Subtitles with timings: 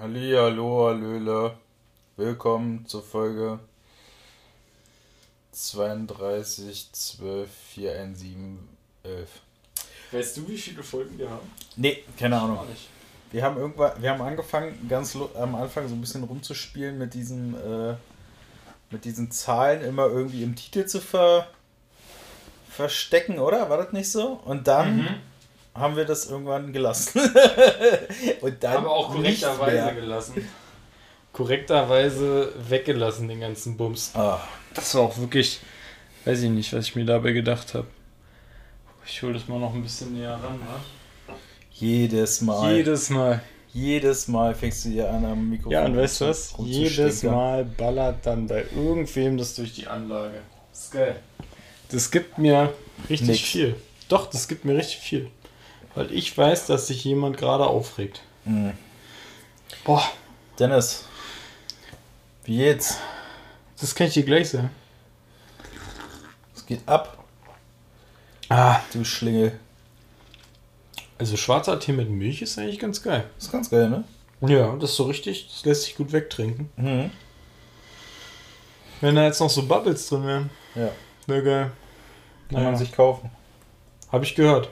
[0.00, 1.56] Hallihallo, Hallöle.
[2.16, 3.60] Willkommen zur Folge
[5.52, 8.58] 32 12 417
[9.04, 9.28] 11.
[10.12, 11.50] Weißt du, wie viele Folgen wir haben?
[11.76, 12.66] Nee, keine Ahnung.
[12.68, 12.88] Nicht.
[13.32, 17.54] Wir haben irgendwann, wir haben angefangen, ganz am Anfang so ein bisschen rumzuspielen mit diesen,
[17.54, 17.94] äh,
[18.90, 21.46] mit diesen Zahlen immer irgendwie im Titel zu ver,
[22.68, 23.70] verstecken, oder?
[23.70, 24.40] War das nicht so?
[24.44, 25.08] Und dann Mhm.
[25.74, 27.20] haben wir das irgendwann gelassen.
[28.40, 30.48] Und dann Aber auch korrekterweise gelassen.
[31.32, 34.10] Korrekterweise weggelassen, den ganzen Bums.
[34.14, 34.40] Ah,
[34.74, 35.60] Das war auch wirklich,
[36.24, 37.86] weiß ich nicht, was ich mir dabei gedacht habe.
[39.06, 40.80] Ich hole das mal noch ein bisschen näher ran, wa?
[41.80, 42.76] Jedes Mal.
[42.76, 43.40] Jedes Mal.
[43.72, 45.72] Jedes Mal fängst du dir an am Mikrofon.
[45.72, 46.54] Ja, und weißt du was?
[46.58, 47.22] Jedes.
[47.22, 50.40] Mal ballert dann bei irgendwem das durch die Anlage.
[50.72, 51.16] Das ist geil.
[51.90, 52.72] Das gibt mir
[53.08, 53.40] richtig Nix.
[53.42, 53.76] viel.
[54.08, 55.30] Doch, das gibt mir richtig viel.
[55.94, 58.22] Weil ich weiß, dass sich jemand gerade aufregt.
[58.44, 58.72] Mhm.
[59.84, 60.02] Boah,
[60.58, 61.04] Dennis,
[62.44, 62.96] wie geht's?
[63.80, 64.70] das kann ich dir gleich sagen.
[66.54, 67.16] Es geht ab,
[68.48, 69.58] Ah, du Schlingel.
[71.20, 73.24] Also schwarzer Tee mit Milch ist eigentlich ganz geil.
[73.38, 74.04] Ist ganz geil, ne?
[74.40, 76.70] Ja, das ist so richtig, das lässt sich gut wegtrinken.
[76.76, 77.10] Mhm.
[79.00, 80.90] Wenn da jetzt noch so Bubbles drin wären, Ja,
[81.26, 81.70] wäre geil.
[82.48, 83.30] kann Naja, man sich kaufen.
[84.10, 84.68] habe ich gehört.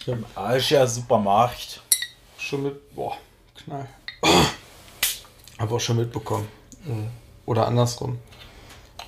[0.00, 1.82] Ich habe Asia Supermarkt.
[2.38, 3.16] schon mit, boah,
[3.56, 3.86] Knall.
[5.58, 6.46] Habe auch schon mitbekommen.
[7.46, 8.18] Oder andersrum.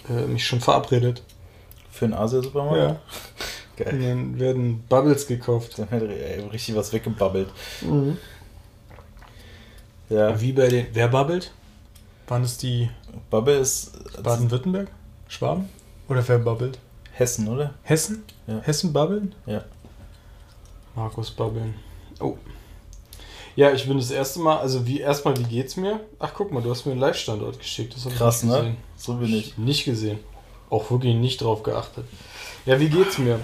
[0.08, 1.22] Äh, mich schon verabredet.
[1.92, 3.00] Für einen Asia Supermarkt?
[3.78, 3.86] Ja.
[3.86, 4.08] Und Geil.
[4.08, 5.78] dann werden Bubbles gekauft.
[5.78, 7.48] Da wird richtig was weggebabbelt.
[10.10, 10.86] Ja, Wie bei den.
[10.92, 11.52] Wer bubbelt?
[12.26, 12.90] Waren es die
[13.30, 14.88] Bubble ist Baden-Württemberg?
[15.28, 15.68] Schwaben?
[16.08, 16.78] Oder wer bubbelt?
[17.12, 17.74] Hessen, oder?
[17.82, 18.24] Hessen?
[18.46, 18.60] Ja.
[18.60, 19.34] Hessen bubbeln?
[19.46, 19.64] Ja.
[20.94, 21.74] Markus bubbeln.
[22.20, 22.36] Oh.
[23.56, 26.00] Ja, ich bin das erste Mal, also wie erstmal, wie geht's mir?
[26.18, 27.94] Ach guck mal, du hast mir einen Live-Standort geschickt.
[27.94, 28.58] Das hab Krass, ich nicht ne?
[28.58, 28.76] gesehen.
[28.96, 29.58] So bin ich.
[29.58, 30.18] Nicht gesehen.
[30.70, 32.04] Auch wirklich nicht drauf geachtet.
[32.66, 33.40] Ja, wie geht's mir?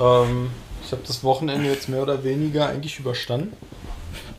[0.00, 0.50] Ähm,
[0.84, 3.52] ich habe das Wochenende jetzt mehr oder weniger eigentlich überstanden.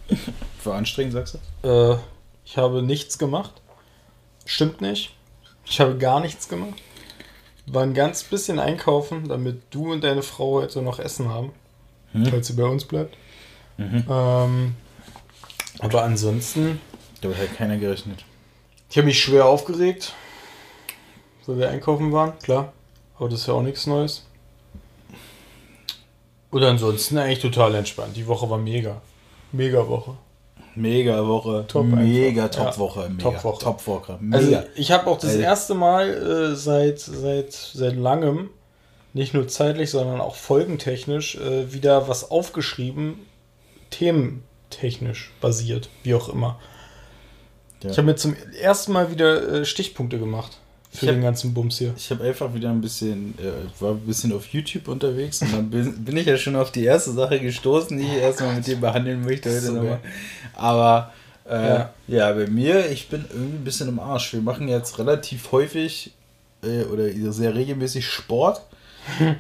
[0.59, 1.67] Für anstrengend, sagst du?
[1.67, 1.97] Äh,
[2.45, 3.53] ich habe nichts gemacht.
[4.45, 5.16] Stimmt nicht.
[5.66, 6.75] Ich habe gar nichts gemacht.
[7.67, 11.51] War ein ganz bisschen einkaufen, damit du und deine Frau heute noch Essen haben.
[12.11, 12.25] Hm.
[12.25, 13.16] Falls sie bei uns bleibt.
[13.77, 14.05] Mhm.
[14.09, 14.75] Ähm,
[15.79, 16.81] aber ansonsten,
[17.21, 18.25] Damit hat keiner gerechnet.
[18.89, 20.13] ich habe mich schwer aufgeregt,
[21.45, 22.73] weil wir einkaufen waren, klar.
[23.21, 24.25] Aber das ist ja auch nichts Neues.
[26.49, 28.17] Und ansonsten eigentlich total entspannt.
[28.17, 28.99] Die Woche war mega.
[29.51, 30.15] Mega Woche.
[30.73, 31.65] Mega Woche.
[31.67, 32.47] Top mega.
[32.47, 33.09] Top Woche.
[33.11, 33.63] Mega Top Woche.
[33.63, 34.17] Top Woche.
[34.19, 34.37] Mega.
[34.57, 38.49] Also ich habe auch das Also- erste Mal äh, seit, seit, seit langem,
[39.13, 43.19] nicht nur zeitlich, sondern auch folgentechnisch, äh, wieder was aufgeschrieben,
[43.91, 46.59] thementechnisch basiert, wie auch immer.
[47.83, 47.91] Ja.
[47.91, 50.57] Ich habe mir zum ersten Mal wieder äh, Stichpunkte gemacht
[50.94, 51.94] für hab- den ganzen Bums hier.
[51.97, 55.69] Ich habe einfach wieder ein bisschen, äh, war ein bisschen auf YouTube unterwegs und dann
[55.69, 58.75] bin, bin ich ja schon auf die erste Sache gestoßen, die ich erstmal mit dir
[58.78, 60.00] behandeln möchte heute So nochmal.
[60.53, 61.13] Aber
[61.50, 61.94] äh, ja.
[62.07, 62.31] Ja.
[62.34, 64.34] bei mir, ich bin irgendwie ein bisschen im Arsch.
[64.34, 66.12] Wir machen jetzt relativ häufig
[66.63, 68.62] äh, oder sehr regelmäßig Sport.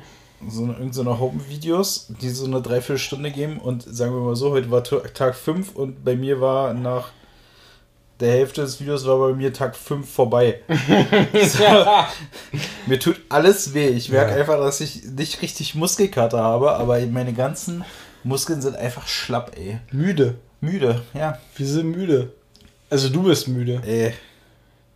[0.49, 4.35] So eine, irgend so eine Home-Videos, die so eine Dreiviertelstunde geben und sagen wir mal
[4.35, 7.09] so, heute war Ta- Tag 5 und bei mir war nach
[8.21, 10.61] der Hälfte des Videos war bei mir Tag 5 vorbei.
[11.43, 11.63] So.
[12.85, 13.87] Mir tut alles weh.
[13.89, 14.37] Ich merke Ja.
[14.37, 17.83] einfach, dass ich nicht richtig Muskelkater habe, aber meine ganzen
[18.23, 19.79] Muskeln sind einfach schlapp, ey.
[19.91, 20.35] Müde.
[20.61, 21.39] Müde, ja.
[21.55, 22.31] Wir sind müde.
[22.89, 23.81] Also du bist müde.
[23.85, 24.13] Ey,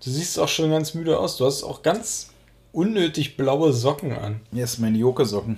[0.03, 1.38] Du siehst auch schon ganz müde aus.
[1.38, 2.30] Du hast auch ganz
[2.72, 4.41] unnötig blaue Socken an.
[4.52, 5.58] jetzt meine Joke-Socken.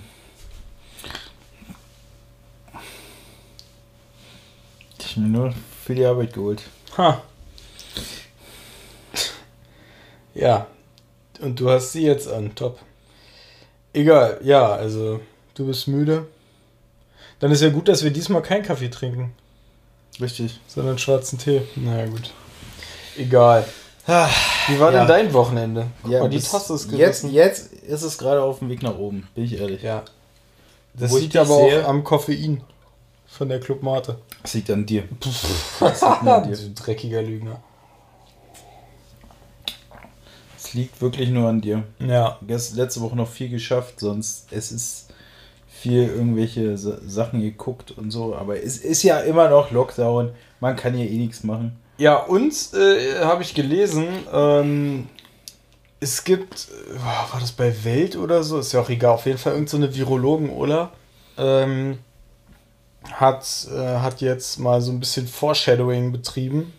[4.98, 5.54] Ich habe mir nur
[5.84, 6.62] für die Arbeit geholt.
[6.96, 7.22] Ha.
[10.38, 10.66] Ja.
[11.40, 12.54] Und du hast sie jetzt an.
[12.54, 12.78] Top.
[13.92, 14.40] Egal.
[14.42, 15.20] Ja, also
[15.54, 16.26] du bist müde.
[17.40, 19.32] Dann ist ja gut, dass wir diesmal keinen Kaffee trinken,
[20.20, 20.58] Richtig.
[20.66, 21.62] sondern schwarzen Tee.
[21.76, 22.32] Naja, gut.
[23.16, 23.64] Egal.
[24.06, 24.28] Ah,
[24.68, 25.00] Wie war Ja.
[25.00, 25.86] denn dein Wochenende?
[26.02, 27.32] Guck Ja, mal, die bis Tasse ist jetzt, gerissen.
[27.32, 29.82] jetzt ist es gerade auf dem Weg nach oben, bin ich ehrlich.
[29.82, 30.02] Ja.
[30.94, 32.62] Das Wo liegt aber sehe- auch am Koffein
[33.26, 34.18] von der Club Mate.
[34.42, 35.04] Das liegt an dir.
[35.20, 35.30] Du
[36.74, 37.60] dreckiger Lügner.
[40.68, 41.84] Es liegt wirklich nur an dir.
[41.98, 42.38] Ja.
[42.46, 45.08] Gest- letzte Woche noch viel geschafft, sonst es ist
[45.66, 50.30] viel irgendwelche Sa- Sachen geguckt und so, aber es ist ja immer noch Lockdown.
[50.60, 51.78] Man kann hier eh nichts machen.
[51.96, 55.08] Ja, und äh, habe ich gelesen, ähm,
[56.00, 56.94] es gibt, äh,
[57.32, 58.58] war das bei Welt oder so?
[58.58, 60.90] Ist ja auch egal, auf jeden Fall irgendeine so Virologen, oder?
[61.38, 61.98] Ähm,
[63.10, 66.72] hat, äh, hat jetzt mal so ein bisschen Foreshadowing betrieben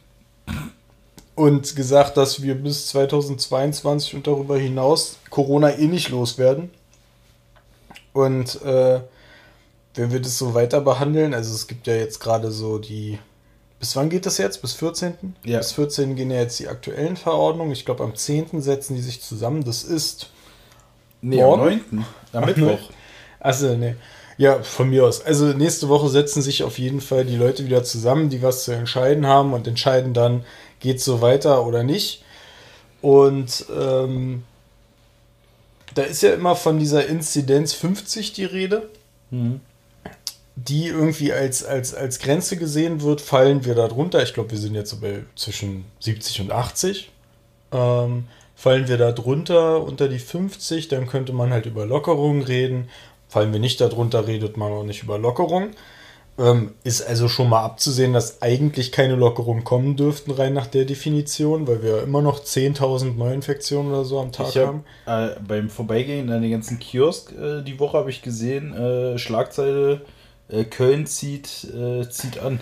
[1.40, 6.70] und gesagt, dass wir bis 2022 und darüber hinaus Corona eh nicht loswerden.
[8.12, 9.00] Und äh,
[9.96, 13.20] wenn wir das so weiter behandeln, also es gibt ja jetzt gerade so die.
[13.80, 14.62] Bis wann geht das jetzt?
[14.62, 15.14] Bis 14.
[15.46, 15.60] Ja.
[15.60, 17.72] Bis 14 gehen ja jetzt die aktuellen Verordnungen.
[17.72, 18.62] Ich glaube, am 10.
[18.62, 19.64] setzen die sich zusammen.
[19.64, 20.32] Das ist.
[21.22, 21.62] Nee, morgen?
[21.62, 22.06] am 9.
[22.34, 22.80] Am Mittwoch.
[23.40, 23.96] Achso, nee.
[24.36, 25.26] Ja, von mir aus.
[25.26, 28.74] Also nächste Woche setzen sich auf jeden Fall die Leute wieder zusammen, die was zu
[28.74, 30.44] entscheiden haben und entscheiden dann,
[30.80, 32.24] geht es so weiter oder nicht.
[33.02, 34.44] Und ähm,
[35.96, 38.90] da ist ja immer von dieser Inzidenz 50 die Rede,
[39.32, 39.62] mhm.
[40.56, 44.22] die irgendwie als, als, als Grenze gesehen wird, fallen wir da drunter.
[44.24, 47.12] Ich glaube, wir sind jetzt so bei zwischen 70 und 80.
[47.72, 52.90] Ähm, fallen wir da drunter unter die 50, dann könnte man halt über Lockerungen reden.
[53.30, 55.72] Fallen wir nicht darunter, redet man auch nicht über Lockerung.
[56.40, 60.86] Ähm, ist also schon mal abzusehen, dass eigentlich keine Lockerungen kommen dürften, rein nach der
[60.86, 64.86] Definition, weil wir immer noch 10.000 Neuinfektionen oder so am Tag hab, haben.
[65.06, 70.06] Äh, beim Vorbeigehen an den ganzen Kiosk äh, die Woche habe ich gesehen, äh, Schlagzeile,
[70.48, 72.62] äh, Köln zieht, äh, zieht an.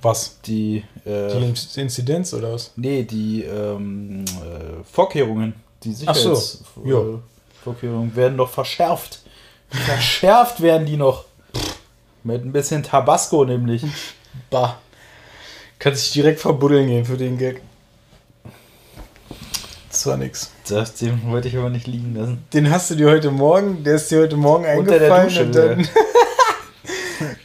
[0.00, 0.40] Was?
[0.42, 2.72] Die, äh, die Inzidenz oder was?
[2.76, 4.24] Nee, die ähm,
[4.90, 8.16] Vorkehrungen, die Sicherheitsvorkehrungen so.
[8.16, 9.22] werden noch verschärft.
[9.70, 11.24] Verschärft werden die noch.
[12.22, 13.84] Mit ein bisschen Tabasco nämlich.
[14.50, 14.78] Bah.
[15.80, 17.60] Kann sich direkt verbuddeln gehen für den Gag.
[19.90, 20.52] Das war nix.
[20.68, 22.44] Das, den wollte ich aber nicht liegen lassen.
[22.54, 25.54] Den hast du dir heute Morgen, der ist dir heute Morgen Unter eingefallen Dusche, und
[25.54, 25.88] dann.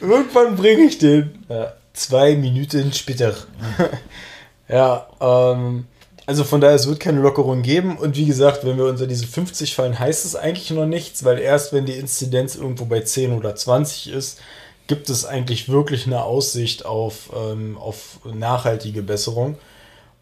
[0.00, 1.44] Irgendwann bringe ich den.
[1.48, 1.72] Ja.
[1.92, 3.34] Zwei Minuten später.
[4.68, 5.86] ja, ähm.
[6.28, 7.96] Also von daher, es wird keine Lockerung geben.
[7.96, 11.38] Und wie gesagt, wenn wir unter diese 50 fallen, heißt es eigentlich noch nichts, weil
[11.38, 14.40] erst wenn die Inzidenz irgendwo bei 10 oder 20 ist,
[14.86, 19.56] gibt es eigentlich wirklich eine Aussicht auf, ähm, auf nachhaltige Besserung.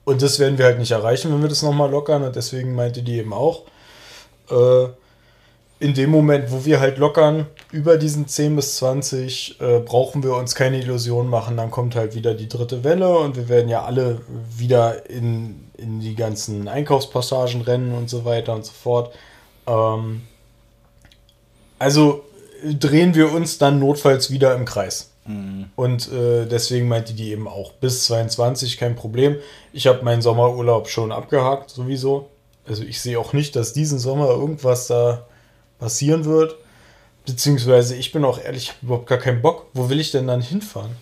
[0.05, 2.23] Und das werden wir halt nicht erreichen, wenn wir das nochmal lockern.
[2.23, 3.63] Und deswegen meinte die eben auch,
[4.51, 4.87] äh,
[5.81, 10.35] in dem Moment, wo wir halt lockern, über diesen 10 bis 20, äh, brauchen wir
[10.37, 11.57] uns keine Illusion machen.
[11.57, 14.21] Dann kommt halt wieder die dritte Welle und wir werden ja alle
[14.57, 19.15] wieder in, in die ganzen Einkaufspassagen rennen und so weiter und so fort.
[19.67, 20.23] Ähm,
[21.79, 22.25] also
[22.65, 25.11] drehen wir uns dann notfalls wieder im Kreis.
[25.27, 25.67] Mhm.
[25.77, 29.37] Und äh, deswegen meinte die eben auch bis 22 kein Problem.
[29.73, 32.29] Ich habe meinen Sommerurlaub schon abgehakt, sowieso.
[32.67, 35.27] Also ich sehe auch nicht, dass diesen Sommer irgendwas da
[35.79, 36.57] passieren wird.
[37.27, 39.67] Beziehungsweise ich bin auch ehrlich, ich habe überhaupt gar keinen Bock.
[39.73, 40.93] Wo will ich denn dann hinfahren?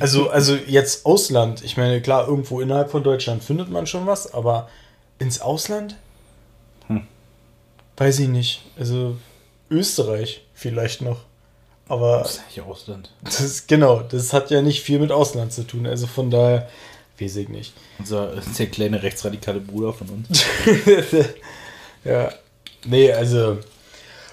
[0.00, 1.62] Also, also jetzt Ausland.
[1.62, 4.68] Ich meine, klar, irgendwo innerhalb von Deutschland findet man schon was, aber
[5.20, 5.96] ins Ausland?
[6.88, 7.06] Hm.
[7.96, 8.62] Weiß ich nicht.
[8.76, 9.16] Also
[9.70, 11.20] Österreich vielleicht noch.
[11.88, 12.20] Aber.
[12.20, 13.10] Das ist eigentlich Ausland.
[13.22, 15.86] Das genau, das hat ja nicht viel mit Ausland zu tun.
[15.86, 16.70] Also von daher,
[17.20, 17.74] weiß ich nicht.
[17.98, 20.42] Unser der kleine rechtsradikale Bruder von uns.
[22.04, 22.32] ja.
[22.86, 23.58] Nee, also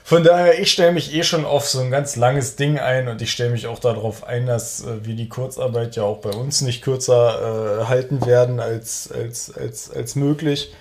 [0.06, 3.22] von daher, ich stelle mich eh schon auf so ein ganz langes Ding ein und
[3.22, 6.62] ich stelle mich auch darauf ein, dass äh, wir die Kurzarbeit ja auch bei uns
[6.62, 10.74] nicht kürzer äh, halten werden als, als, als, als möglich.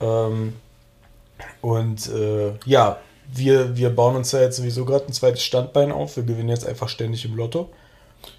[0.00, 0.56] Ähm,
[1.62, 2.98] und äh, ja,
[3.32, 6.16] wir, wir bauen uns ja jetzt sowieso gerade ein zweites Standbein auf.
[6.16, 7.70] Wir gewinnen jetzt einfach ständig im Lotto.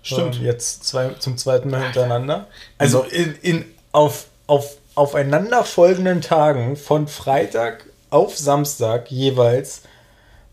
[0.04, 0.38] Stimmt.
[0.38, 2.48] Ähm, jetzt zwei, zum zweiten Mal hintereinander.
[2.78, 9.84] Also in, in, auf, auf aufeinanderfolgenden Tagen von Freitag auf Samstag jeweils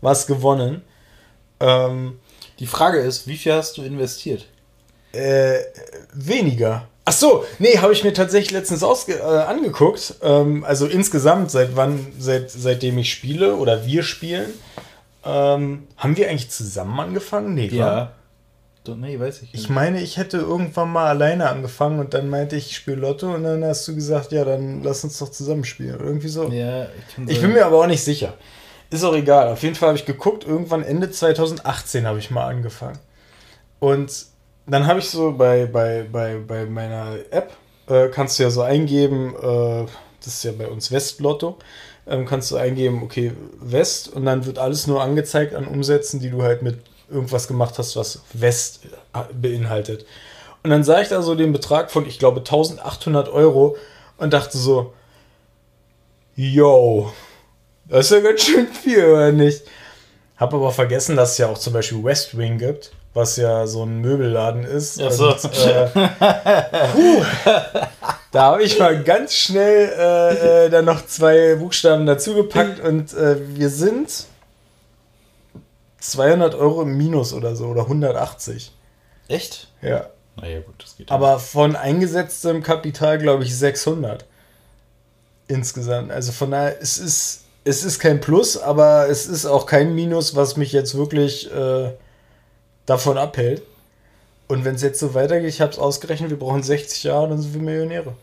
[0.01, 0.81] was gewonnen.
[1.59, 2.19] Ähm,
[2.59, 4.47] Die Frage ist, wie viel hast du investiert?
[5.11, 5.59] Äh,
[6.13, 6.87] weniger.
[7.09, 10.13] Ach so, nee, habe ich mir tatsächlich letztens ausge äh, angeguckt.
[10.21, 14.53] Ähm, also insgesamt, seit wann, seit, seitdem ich spiele oder wir spielen,
[15.25, 17.55] ähm, haben wir eigentlich zusammen angefangen?
[17.55, 17.85] Nee, ja.
[17.85, 18.11] War?
[18.95, 19.63] Nee, weiß ich nicht.
[19.63, 23.33] Ich meine, ich hätte irgendwann mal alleine angefangen und dann meinte ich, ich spiele Lotto
[23.33, 25.99] und dann hast du gesagt, ja, dann lass uns doch zusammen spielen.
[25.99, 26.47] Irgendwie so.
[26.49, 28.35] Ja, ich, ich bin mir aber auch nicht sicher.
[28.91, 29.47] Ist auch egal.
[29.47, 32.99] Auf jeden Fall habe ich geguckt, irgendwann Ende 2018 habe ich mal angefangen.
[33.79, 34.29] Und
[34.71, 37.53] dann habe ich so bei, bei, bei, bei meiner App,
[37.87, 39.85] äh, kannst du ja so eingeben, äh,
[40.19, 41.57] das ist ja bei uns Westlotto,
[42.07, 46.29] ähm, kannst du eingeben, okay, West und dann wird alles nur angezeigt an Umsätzen, die
[46.29, 48.81] du halt mit irgendwas gemacht hast, was West
[49.13, 50.05] äh, beinhaltet.
[50.63, 53.77] Und dann sah ich da so den Betrag von, ich glaube, 1800 Euro
[54.17, 54.93] und dachte so,
[56.35, 57.11] yo,
[57.85, 59.63] das ist ja ganz schön viel, oder nicht?
[60.37, 63.83] Hab aber vergessen, dass es ja auch zum Beispiel West Wing gibt, was ja so
[63.83, 65.01] ein Möbelladen ist.
[65.01, 65.29] Ach so.
[65.31, 65.87] Und, äh,
[66.93, 67.23] puh,
[68.31, 73.37] da habe ich mal ganz schnell äh, äh, dann noch zwei Buchstaben dazugepackt und äh,
[73.55, 74.25] wir sind
[75.99, 78.71] 200 Euro im Minus oder so oder 180.
[79.27, 79.67] Echt?
[79.81, 80.07] Ja.
[80.35, 81.11] Naja, gut, das geht.
[81.11, 84.25] Aber von eingesetztem Kapital, glaube ich, 600
[85.47, 86.11] insgesamt.
[86.11, 90.35] Also von daher, es ist, es ist kein Plus, aber es ist auch kein Minus,
[90.35, 91.91] was mich jetzt wirklich äh,
[92.89, 93.61] davon abhält.
[94.47, 97.39] Und wenn es jetzt so weitergeht, ich habe es ausgerechnet, wir brauchen 60 Jahre, dann
[97.41, 98.13] sind wir Millionäre.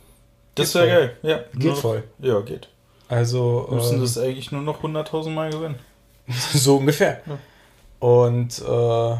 [0.56, 1.16] das wäre geil.
[1.22, 2.02] Ja, Geht nur- voll.
[2.18, 2.68] Ja, geht.
[3.08, 5.78] Also Wir müssen ähm, das eigentlich nur noch 100.000 Mal gewinnen.
[6.54, 7.20] so ungefähr.
[7.26, 7.38] Ja.
[8.00, 9.16] Und äh,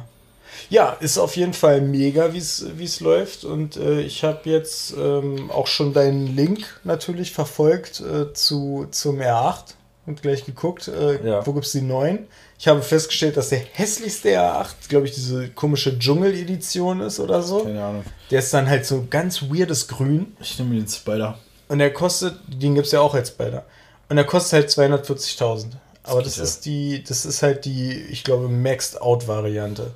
[0.71, 3.45] ja, ist auf jeden Fall mega, wie es läuft.
[3.45, 9.21] Und äh, ich habe jetzt ähm, auch schon deinen Link natürlich verfolgt äh, zu, zum
[9.21, 9.75] R8
[10.07, 11.47] und gleich geguckt, äh, Ja.
[11.47, 12.27] wo gibt es die neuen.
[12.59, 17.65] Ich habe festgestellt, dass der hässlichste R8, glaube ich, diese komische Dschungel-Edition ist oder so.
[17.65, 18.05] Keine Ahnung.
[18.31, 20.35] Der ist dann halt so ganz weirdes Grün.
[20.41, 21.39] Ich nehme den Spider.
[21.69, 23.65] Und der kostet, den gibt es ja auch als Spider.
[24.09, 25.67] Und der kostet halt 240.000.
[26.05, 26.45] Aber das ja.
[26.45, 29.91] ist die, das ist halt die, ich glaube, Maxed-Out-Variante.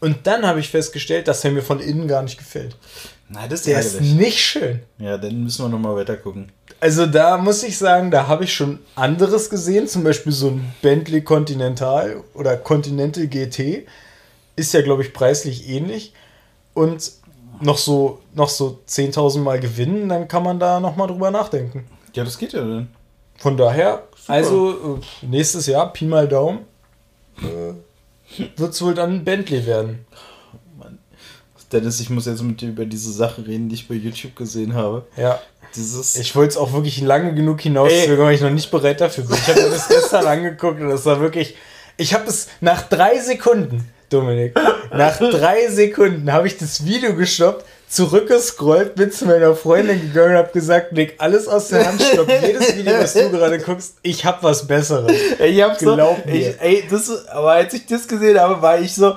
[0.00, 2.76] Und dann habe ich festgestellt, dass er mir von innen gar nicht gefällt.
[3.32, 4.80] Nein, das ist Der ist nicht schön.
[4.98, 6.52] Ja, dann müssen wir nochmal weiter gucken.
[6.80, 10.74] Also da muss ich sagen, da habe ich schon anderes gesehen, zum Beispiel so ein
[10.82, 13.86] Bentley Continental oder Continental GT.
[14.56, 16.12] Ist ja, glaube ich, preislich ähnlich.
[16.74, 17.12] Und
[17.60, 21.86] noch so, noch so 10.000 Mal gewinnen, dann kann man da nochmal drüber nachdenken.
[22.14, 22.88] Ja, das geht ja dann.
[23.38, 26.60] Von daher, also äh, nächstes Jahr, Pi mal Daumen,
[27.38, 30.04] äh, wird es wohl dann ein Bentley werden.
[31.72, 34.74] Dennis, ich muss jetzt mit dir über diese Sache reden, die ich bei YouTube gesehen
[34.74, 35.06] habe.
[35.16, 35.40] Ja.
[35.74, 36.16] Dieses.
[36.16, 39.36] Ich wollte es auch wirklich lange genug hinauszögern, weil ich noch nicht bereit dafür bin.
[39.36, 41.56] Ich habe mir das gestern angeguckt und das war wirklich.
[41.96, 44.54] Ich habe es nach drei Sekunden, Dominik,
[44.92, 50.38] nach drei Sekunden habe ich das Video gestoppt, zurückgescrollt, bin zu meiner Freundin gegangen und
[50.38, 54.24] habe gesagt, leg alles aus der Hand, stopp jedes Video, was du gerade guckst, ich
[54.24, 55.12] habe was Besseres.
[55.38, 56.34] ich hab so, Glaub mir.
[56.34, 59.14] ich, ey, das, aber als ich das gesehen habe, war ich so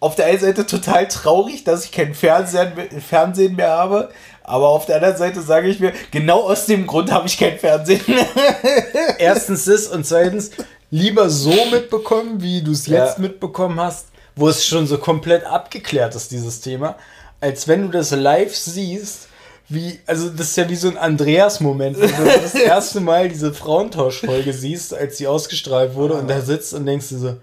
[0.00, 4.10] auf der einen Seite total traurig, dass ich kein Fernsehen, mehr- Fernsehen mehr habe.
[4.44, 7.58] Aber auf der anderen Seite sage ich mir, genau aus dem Grund habe ich kein
[7.58, 8.00] Fernsehen.
[9.18, 10.50] Erstens das und zweitens
[10.90, 13.22] lieber so mitbekommen, wie du es jetzt Ja.
[13.22, 16.96] mitbekommen hast, wo es schon so komplett abgeklärt ist, dieses Thema,
[17.40, 19.28] als wenn du das live siehst,
[19.68, 23.52] wie, also das ist ja wie so ein Andreas-Moment, wenn du das erste Mal diese
[23.52, 27.36] Frauentauschfolge siehst, als die ausgestrahlt wurde und da sitzt und denkst du so,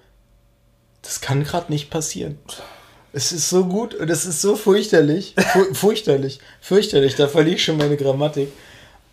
[1.06, 2.38] das kann gerade nicht passieren.
[3.14, 7.64] Es ist so gut und es ist so fürchterlich, fu fürchterlich, fürchterlich, da verliere ich
[7.64, 8.50] schon meine Grammatik.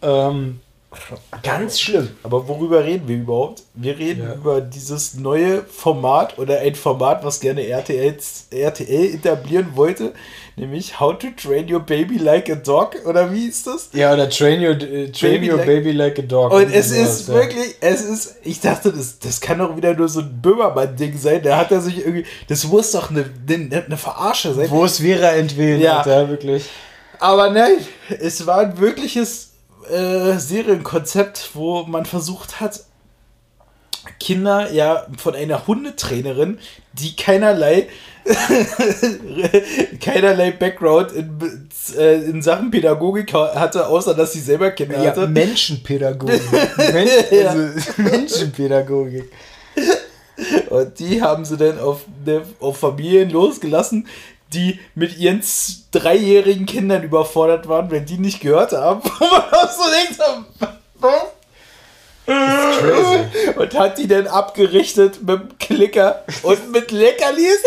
[0.02, 0.58] Ähm,
[1.42, 2.08] ganz schlimm.
[2.22, 3.62] Aber worüber reden wir überhaupt?
[3.74, 4.34] Wir reden Ja.
[4.34, 8.16] über dieses neue Format oder ein Format, was gerne RTL,
[8.50, 10.12] RTL etablieren wollte,
[10.56, 13.88] nämlich How to Train Your Baby Like a Dog oder wie ist das?
[13.92, 16.52] Ja, oder train your, äh, train Baby your like- baby like a dog.
[16.52, 17.34] Und es ist ja.
[17.34, 21.42] wirklich, es ist, ich dachte, das, das kann doch wieder nur so ein Böhmermann-Ding sein.
[21.42, 24.70] Da hat er sich irgendwie, das muss doch eine, eine, eine Verarsche sein.
[24.70, 25.98] Wo es Vera entwählt Ja.
[26.00, 26.64] hat, ja, wirklich.
[27.18, 27.76] Aber nein,
[28.20, 29.52] es war ein wirkliches
[29.90, 32.80] äh, Serienkonzept, wo man versucht hat,
[34.18, 36.58] Kinder ja von einer Hundetrainerin,
[36.92, 37.88] die keinerlei
[40.00, 41.30] keinerlei Background in,
[41.96, 45.26] äh, in Sachen Pädagogik hatte, außer dass sie selber Kinder Ja, hatte.
[45.26, 46.40] Menschenpädagogik.
[46.76, 47.50] Men Ja.
[47.50, 47.62] also,
[48.02, 49.30] Menschenpädagogik.
[50.70, 54.08] Und die haben sie dann auf, ne, auf Familien losgelassen,
[54.52, 55.42] die mit ihren
[55.92, 59.02] dreijährigen Kindern überfordert waren, wenn die nicht gehört haben.
[59.02, 60.18] Wo man auch so denkt,
[60.98, 61.10] was?
[62.26, 63.54] Crazy.
[63.56, 67.58] Und hat die dann abgerichtet mit dem Klicker und mit Leckerlis.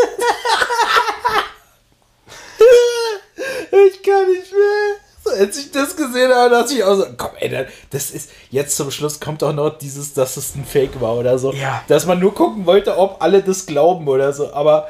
[3.72, 4.96] ich kann nicht mehr.
[5.24, 8.30] So, als ich das gesehen habe, dachte ich auch so, komm ey, da- das ist,
[8.52, 11.52] jetzt zum Schluss kommt doch noch dieses, dass es ein Fake war oder so.
[11.52, 11.84] Ja.
[11.88, 14.54] Dass man nur gucken wollte, ob alle das glauben oder so.
[14.54, 14.88] Aber,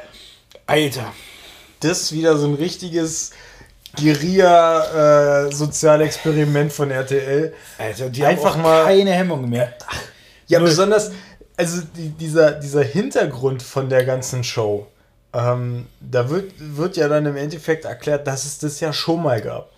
[0.66, 1.12] Alter.
[1.80, 3.32] Das ist wieder so ein richtiges
[3.96, 7.52] Guerilla-Sozialexperiment von RTL.
[7.78, 9.72] Alter, die Einfach mal- keine Hemmung mehr.
[10.46, 10.68] Ja, Null.
[10.68, 11.10] besonders,
[11.56, 14.86] also die, dieser, dieser Hintergrund von der ganzen Show,
[15.32, 19.40] ähm, da wird, wird ja dann im Endeffekt erklärt, dass es das ja schon mal
[19.40, 19.70] gab.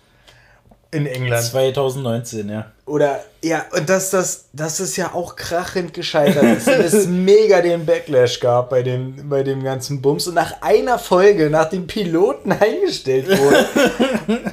[0.91, 1.43] In England.
[1.43, 2.71] 2019, ja.
[2.87, 6.67] Oder, ja, und dass das, dass es ja auch krachend gescheitert ist.
[6.67, 10.27] und es mega den Backlash gab bei dem, bei dem ganzen Bums.
[10.27, 13.67] Und nach einer Folge, nach dem Piloten eingestellt wurde,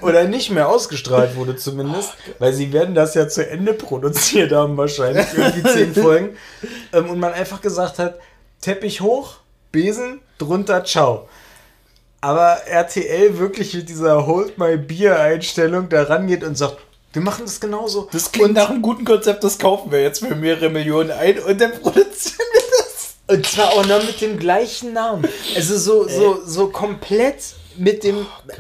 [0.03, 4.77] oder nicht mehr ausgestrahlt wurde zumindest, weil sie werden das ja zu Ende produziert haben,
[4.77, 6.37] wahrscheinlich, irgendwie zehn Folgen.
[6.93, 8.19] Ähm, und man einfach gesagt hat,
[8.61, 9.37] Teppich hoch,
[9.73, 11.29] Besen, drunter, ciao.
[12.27, 16.79] Aber RTL wirklich mit dieser Hold My Beer Einstellung da rangeht und sagt,
[17.13, 18.09] wir machen das genauso.
[18.11, 21.61] Das klingt nach einem guten Konzept, das kaufen wir jetzt für mehrere Millionen ein und
[21.61, 23.15] dann produzieren wir das.
[23.29, 25.25] Und zwar auch noch mit dem gleichen Namen.
[25.55, 28.53] Also so, so, so komplett mit dem, Oh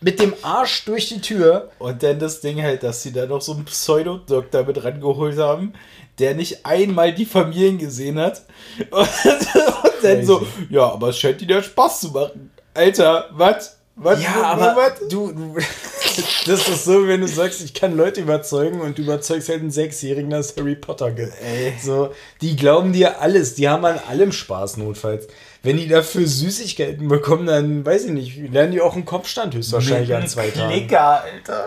[0.00, 1.72] mit dem Arsch durch die Tür.
[1.80, 5.72] Und dann das Ding halt, dass sie da noch so einen Pseudodoktor mit rangeholt haben,
[6.18, 8.42] der nicht einmal die Familien gesehen hat.
[8.90, 12.50] Und, und dann so, ja, aber es scheint ja Spaß zu machen.
[12.74, 13.76] Alter, was?
[13.98, 14.22] Was?
[14.22, 15.08] Ja, aber was?
[15.08, 15.56] du, du,
[16.46, 19.70] das ist so, wenn du sagst, ich kann Leute überzeugen und du überzeugst halt einen
[19.70, 21.32] Sechsjährigen, dass Harry Potter gibt.
[21.42, 21.72] Ey.
[21.82, 22.10] So,
[22.42, 25.28] die glauben dir alles, die haben an allem Spaß notfalls.
[25.62, 30.14] Wenn die dafür Süßigkeiten bekommen, dann weiß ich nicht, lernen die auch einen Kopfstand höchstwahrscheinlich
[30.14, 30.72] an zwei Tagen.
[30.72, 31.64] Klicker, Alter.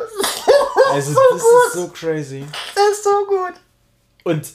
[0.93, 2.45] Also das ist so crazy.
[2.75, 3.53] Das ist so gut.
[4.29, 4.53] Und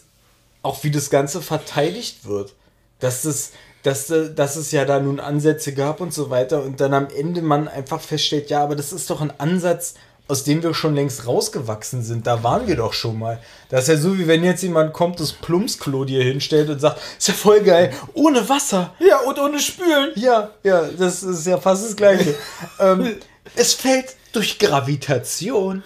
[0.63, 2.55] auch wie das Ganze verteidigt wird.
[3.01, 3.53] Dass es,
[3.83, 7.43] dass, dass es ja da nun Ansätze gab und so weiter und dann am Ende
[7.43, 9.95] man einfach feststellt, ja, aber das ist doch ein Ansatz,
[10.27, 12.27] aus dem wir schon längst rausgewachsen sind.
[12.27, 13.43] Da waren wir doch schon mal.
[13.69, 16.99] Das ist ja so, wie wenn jetzt jemand kommt, das Plumpsklo dir hinstellt und sagt,
[17.19, 18.95] ist ja voll geil, ohne Wasser.
[19.01, 20.13] Ja, und ohne Spülen.
[20.15, 22.35] Ja, ja, das ist ja fast das Gleiche.
[22.81, 23.17] ähm,
[23.55, 25.83] es fällt durch Gravitation.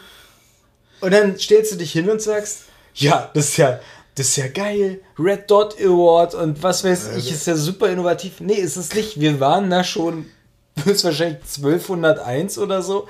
[1.01, 2.65] Und dann stellst du dich hin und sagst,
[2.99, 3.81] ja, das ist ja,
[4.15, 5.01] das ist ja geil.
[5.19, 8.41] Red Dot Award und was weiß ich, ist ja super innovativ.
[8.41, 9.21] Nee, ist es nicht.
[9.21, 10.27] Wir waren da schon
[10.85, 13.07] höchstwahrscheinlich 1201 oder so,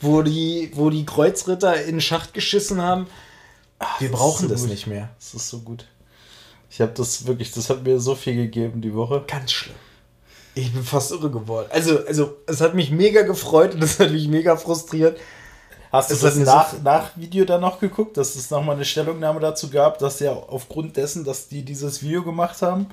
[0.00, 3.06] wo die, wo die Kreuzritter in den Schacht geschissen haben.
[3.98, 5.10] Wir brauchen so das nicht mehr.
[5.18, 5.86] Das ist so gut.
[6.70, 9.24] Ich habe das wirklich, das hat mir so viel gegeben die Woche.
[9.26, 9.76] Ganz schlimm.
[10.54, 11.68] Ich bin fast irre geworden.
[11.70, 15.18] Also, also, es hat mich mega gefreut und es hat mich mega frustriert.
[15.92, 18.84] Hast du das hat mir nach, nach Video dann noch geguckt, dass es nochmal eine
[18.84, 22.86] Stellungnahme dazu gab, dass ja aufgrund dessen, dass die dieses Video gemacht haben,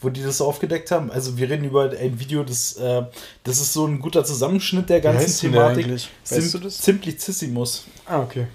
[0.00, 1.10] wo die das aufgedeckt haben.
[1.10, 3.02] Also wir reden über ein Video, das, äh,
[3.42, 5.90] das ist so ein guter Zusammenschnitt der ganzen heißt der Thematik.
[5.90, 6.78] Weißt Sim du das?
[6.78, 7.86] Simplicissimus.
[8.06, 8.46] Ah, okay.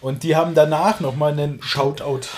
[0.00, 2.28] Und die haben danach nochmal einen Shoutout.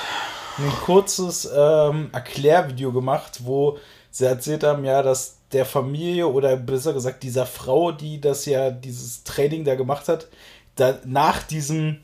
[0.59, 3.79] ein kurzes ähm, Erklärvideo gemacht, wo
[4.11, 8.71] sie erzählt haben, ja, dass der Familie oder besser gesagt dieser Frau, die das ja,
[8.71, 10.29] dieses Training da gemacht hat,
[10.77, 11.99] da nach diesem,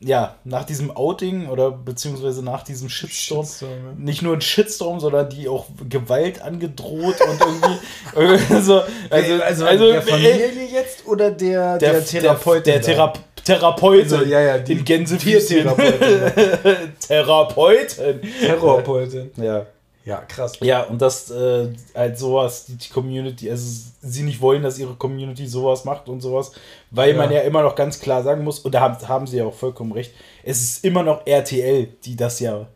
[0.00, 3.92] ja, nach diesem Outing oder beziehungsweise nach diesem Shitstorm, Shitstorm, ja.
[3.96, 7.78] nicht nur ein Shitstorm, sondern die auch Gewalt angedroht und irgendwie,
[8.16, 12.66] irgendwie so, also, also, also, der Familie jetzt oder der, der, Therapeut?
[12.66, 13.12] der, der Thera
[13.44, 15.68] Therapeut, Also, ja, ja, die in Gänsefüßchen.
[15.68, 16.92] Tiertherapeutin.
[17.00, 18.20] Therapeuten.
[18.40, 19.30] Therapeutin.
[19.36, 19.66] Ja.
[20.04, 20.54] Ja, krass.
[20.60, 23.64] Ja, und das äh, halt sowas, die, die Community, also
[24.00, 26.50] sie nicht wollen, dass ihre Community sowas macht und sowas,
[26.90, 27.16] weil Ja.
[27.18, 29.54] man ja immer noch ganz klar sagen muss, und da haben, haben sie ja auch
[29.54, 30.12] vollkommen recht,
[30.42, 32.66] es ist immer noch RTL, die das ja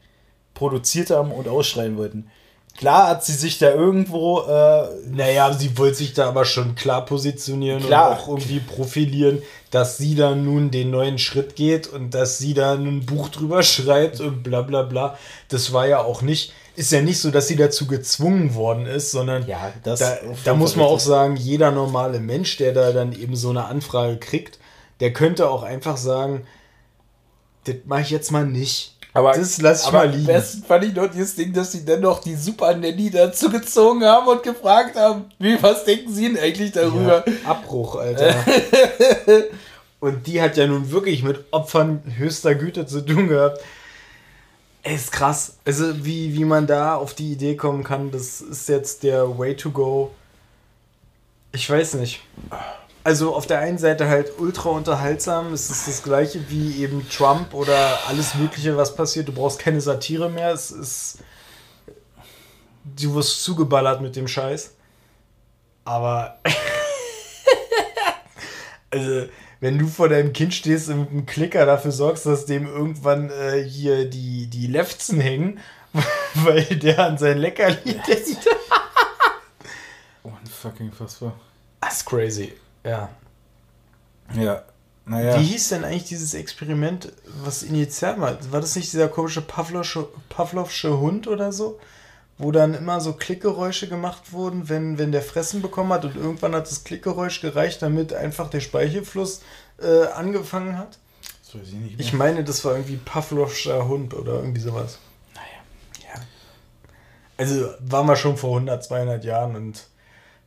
[0.55, 2.31] produziert haben und ausschreien wollten.
[2.79, 7.07] Klar hat sie sich da irgendwo, äh, Naja, sie wollte sich da aber schon klar
[7.07, 8.11] positionieren Klar.
[8.11, 12.53] und auch irgendwie profilieren, dass sie da nun den neuen Schritt geht und dass sie
[12.53, 15.19] da ein Buch drüber schreibt und bla bla bla.
[15.49, 19.11] Das war ja auch nicht, ist ja nicht so, dass sie dazu gezwungen worden ist,
[19.11, 23.13] sondern Ja, das da, da muss man auch sagen, jeder normale Mensch, der da dann
[23.13, 24.59] eben so eine Anfrage kriegt,
[25.01, 26.47] der könnte auch einfach sagen,
[27.65, 28.95] das mache ich jetzt mal nicht.
[29.13, 30.29] aber das lass ich aber mal liegen.
[30.29, 33.51] am besten fand ich noch dieses Ding, dass sie dann noch die Super Nanny dazu
[33.51, 37.25] gezogen haben und gefragt haben, wie, was denken sie denn eigentlich darüber?
[37.27, 38.35] Ja, Abbruch, Alter.
[39.99, 43.61] Und die hat ja nun wirklich mit Opfern höchster Güte zu tun gehabt.
[44.87, 45.57] Ey, ist krass.
[45.65, 49.57] Also, wie, wie man da auf die Idee kommen kann, das ist jetzt der Way
[49.57, 50.15] to go.
[51.51, 52.21] Ich weiß nicht.
[53.03, 55.53] Also, auf der einen Seite halt ultra unterhaltsam.
[55.53, 59.27] Es ist das gleiche wie eben Trump oder alles Mögliche, was passiert.
[59.27, 60.53] Du brauchst keine Satire mehr.
[60.53, 61.19] Es ist.
[62.85, 64.73] Du wirst zugeballert mit dem Scheiß.
[65.85, 66.39] Aber
[68.91, 69.27] also,
[69.61, 73.31] wenn du vor deinem Kind stehst und mit einem Klicker dafür sorgst, dass dem irgendwann
[73.31, 75.61] äh, hier die, die Lefzen hängen,
[76.35, 78.49] weil der an sein Leckerli denkt.
[80.23, 81.35] Unfucking fassbar.
[81.81, 82.53] Das ist crazy.
[82.85, 83.09] Ja.
[84.35, 84.65] Ja,
[85.05, 85.39] naja.
[85.39, 87.13] Wie hieß denn eigentlich dieses Experiment,
[87.45, 88.39] was initial war?
[88.51, 91.79] War das nicht dieser komische Pavlovsche, Pavlovsche Hund oder so?
[92.39, 96.55] Wo dann immer so Klickgeräusche gemacht wurden, wenn, wenn der Fressen bekommen hat und irgendwann
[96.55, 99.41] hat das Klickgeräusch gereicht, damit einfach der Speichelfluss
[99.81, 100.99] äh, angefangen hat?
[101.45, 104.99] Das weiß ich nicht Ich meine, das war irgendwie Pavlovscher Hund oder irgendwie sowas.
[105.35, 106.15] Naja.
[106.15, 106.21] Ja.
[107.39, 109.87] Also waren wir schon vor 100, 200 Jahren und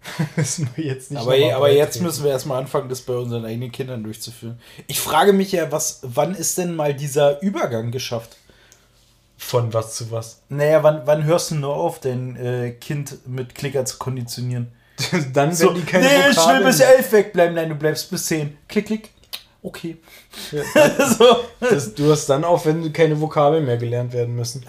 [0.36, 3.72] müssen wir jetzt nicht Aber, aber jetzt müssen wir erstmal anfangen, das bei unseren eigenen
[3.72, 4.60] Kindern durchzuführen.
[4.88, 8.38] Ich frage mich ja, was, wann ist denn mal dieser Übergang geschafft?
[9.42, 10.42] Von was zu was.
[10.50, 14.72] Naja, wann, wann hörst du nur auf, dein äh, Kind mit Klicker zu konditionieren?
[15.34, 17.56] Dann, So, die keine nee, ich will Vokabeln- bis elf wegbleiben.
[17.56, 18.58] Nein, du bleibst bis zehn.
[18.68, 19.10] Klick, klick.
[19.64, 19.98] Okay.
[21.18, 21.38] so.
[21.62, 24.66] Das, du hast dann auch, wenn keine Vokabeln mehr gelernt werden müssen.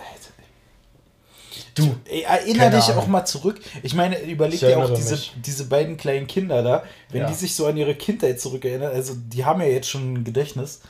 [1.74, 2.98] Du, ey, erinnere dich Ahnung.
[2.98, 3.60] auch mal zurück.
[3.82, 5.32] Ich meine, überleg Ich dir auch diese, mich.
[5.44, 7.26] diese beiden kleinen Kinder da, wenn Ja.
[7.28, 10.80] die sich so an ihre Kindheit zurückerinnern, also die haben ja jetzt schon ein Gedächtnis.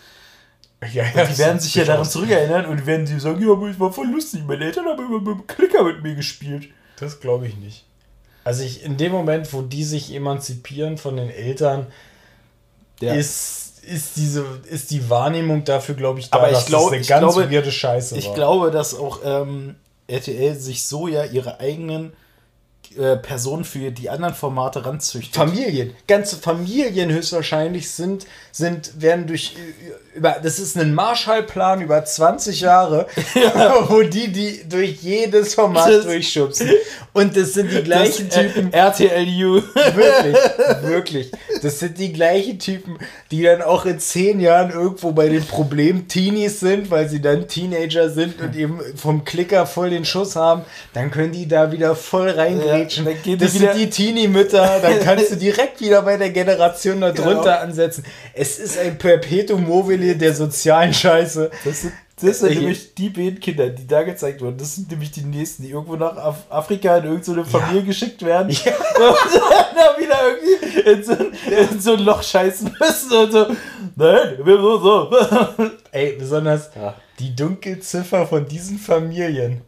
[0.92, 3.78] Ja, ja, Die werden sich ja daran zurückerinnern und werden die sagen, ja, aber es
[3.78, 6.68] war voll lustig, meine Eltern haben immer mit dem Klicker mit mir gespielt.
[6.98, 7.84] Das glaube ich nicht.
[8.44, 11.86] Also ich, in dem Moment, wo die sich emanzipieren von den Eltern,
[13.00, 13.12] Ja.
[13.14, 16.92] ist, ist, diese, ist die Wahrnehmung dafür, glaube ich, da, Aber ich dass glaub- das
[16.92, 18.34] eine ich ganz glaube- weirde Scheiße Ich war.
[18.34, 22.12] glaube, dass auch ähm, RTL sich so ja ihre eigenen
[22.98, 25.34] äh, Personen für die anderen Formate ranzüchtet.
[25.34, 29.54] Familien, ganze Familien höchstwahrscheinlich sind, sind, werden durch,
[30.14, 33.06] über, das ist ein Marshallplan über 20 Jahre,
[33.88, 36.68] wo die, die durch jedes Format Das- durchschubsen.
[37.12, 39.62] Und das sind die gleichen äh, Typen, RTLU.
[39.94, 40.36] wirklich,
[40.82, 41.32] wirklich.
[41.62, 42.98] Das sind die gleichen Typen,
[43.30, 48.10] die dann auch in zehn Jahren irgendwo bei den Problem-Teenies sind, weil sie dann Teenager
[48.10, 50.62] sind und eben vom Klicker voll den Schuss haben.
[50.92, 53.06] Dann können die da wieder voll reingrätschen.
[53.24, 54.80] Ja, das sind die Teenie-Mütter.
[54.82, 57.50] Dann kannst du direkt wieder bei der Generation darunter Genau.
[57.60, 58.04] ansetzen.
[58.34, 61.50] Es ist ein Perpetuum mobile der sozialen Scheiße.
[61.64, 64.56] Das sind, das sind Äh, nämlich die beiden Kinder, die da gezeigt wurden.
[64.58, 68.48] Das sind nämlich die nächsten, die irgendwo nach Af Afrika in irgendeine Familie geschickt werden.
[68.54, 71.12] Und dann da wieder irgendwie in so,
[71.72, 73.46] in so ein Loch scheißen müssen und so.
[73.96, 75.10] Nein, wir so, so.
[75.92, 76.94] Ey, besonders Ja.
[77.18, 79.62] die Dunkelziffer von diesen Familien.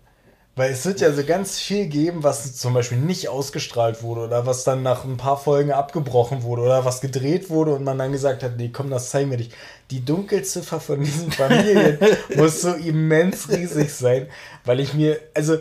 [0.54, 4.44] Weil es wird ja so ganz viel geben, was zum Beispiel nicht ausgestrahlt wurde oder
[4.44, 8.12] was dann nach ein paar Folgen abgebrochen wurde oder was gedreht wurde und man dann
[8.12, 9.52] gesagt hat, nee, komm, das zeigen wir nicht.
[9.90, 11.98] Die Dunkelziffer von diesen Familien
[12.36, 14.26] muss so immens riesig sein,
[14.66, 15.56] weil ich mir, also,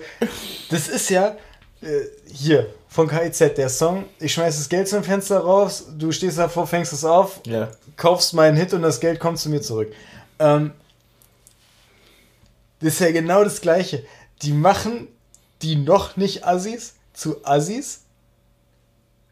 [0.70, 1.38] das ist ja
[1.82, 6.38] äh, hier von KIZ, der Song, ich schmeiß das Geld zum Fenster raus, du stehst
[6.38, 7.70] davor, fängst es auf, Ja.
[7.96, 9.94] kaufst meinen Hit und das Geld kommt zu mir zurück.
[10.40, 10.72] Ähm,
[12.82, 14.04] das ist ja genau das Gleiche.
[14.42, 15.08] Die machen
[15.62, 18.02] die noch nicht Assis zu Assis,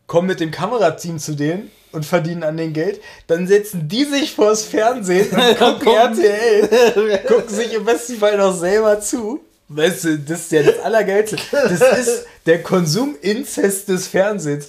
[0.07, 3.01] kommen mit dem Kamerateam zu denen und verdienen an den Geld.
[3.27, 5.87] Dann setzen die sich vors Fernsehen und gucken.
[5.87, 9.41] RTL, gucken sich im besten Fall noch selber zu.
[9.71, 11.37] Weißt du, das ist ja das Allergeilste.
[11.51, 14.67] Das ist der Konsuminzest des Fernsehens.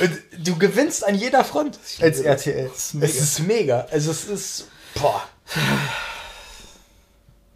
[0.00, 0.10] Und
[0.44, 2.68] du gewinnst an jeder Front als RTL.
[2.74, 2.94] ist.
[3.00, 3.86] Es ist mega.
[3.92, 4.64] Also es ist,
[4.94, 5.22] boah.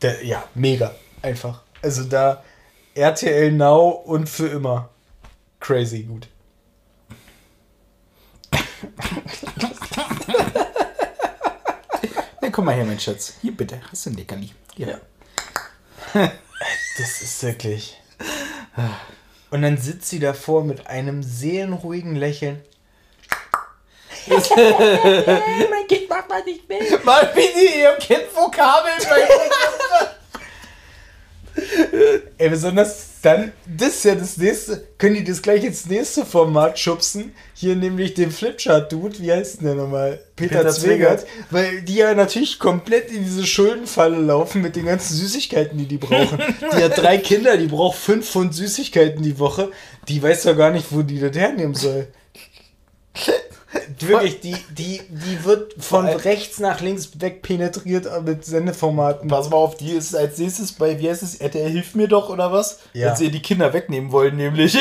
[0.01, 0.95] Der, ja, mega.
[1.23, 1.66] Einfach.
[1.83, 2.43] Also da
[2.95, 4.89] RTL Now und für immer.
[5.61, 6.29] Crazy gut.
[12.47, 13.35] Ja, guck mal her, mein Schatz.
[13.43, 14.51] Hier bitte, hast du ein Leckerli.
[14.77, 15.01] Hier.
[16.13, 18.01] Das ist wirklich.
[19.51, 22.63] Und dann sitzt sie davor mit einem seelenruhigen Lächeln.
[24.29, 27.01] mein Kind macht was ich will.
[27.05, 29.01] Mal wie die ihrem Kind Vokabeln
[32.39, 36.79] Ey, besonders dann, das ist ja das nächste, können die das gleich ins nächste Format
[36.79, 37.33] schubsen.
[37.55, 40.21] Hier nämlich den Flipchart-Dude, wie heißt denn der nochmal?
[40.37, 41.27] Peter, Peter Zwegert.
[41.51, 45.99] Weil die ja natürlich komplett in diese Schuldenfalle laufen mit den ganzen Süßigkeiten, die die
[45.99, 46.39] brauchen.
[46.61, 49.71] die hat drei Kinder, die braucht fünf Pfund Süßigkeiten die Woche.
[50.09, 52.09] Die weiß doch gar nicht, wo die das hernehmen soll.
[54.01, 59.29] Wirklich, die, die, die wird von rechts nach links weg penetriert mit Sendeformaten.
[59.29, 62.29] Pass mal auf, die ist als nächstes bei, wie heißt es, RTL Hilf mir doch
[62.29, 62.79] oder was?
[62.93, 63.09] Ja.
[63.09, 64.77] Wenn sie ihr die Kinder wegnehmen wollen, nämlich.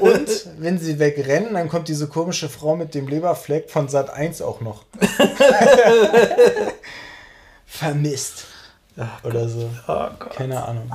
[0.00, 4.42] Und wenn sie wegrennen, dann kommt diese komische Frau mit dem Leberfleck von Sat 1
[4.42, 4.84] auch noch.
[7.66, 8.44] Vermisst.
[9.24, 9.70] Oder so.
[9.88, 10.08] oh.
[10.36, 10.92] Keine Ahnung.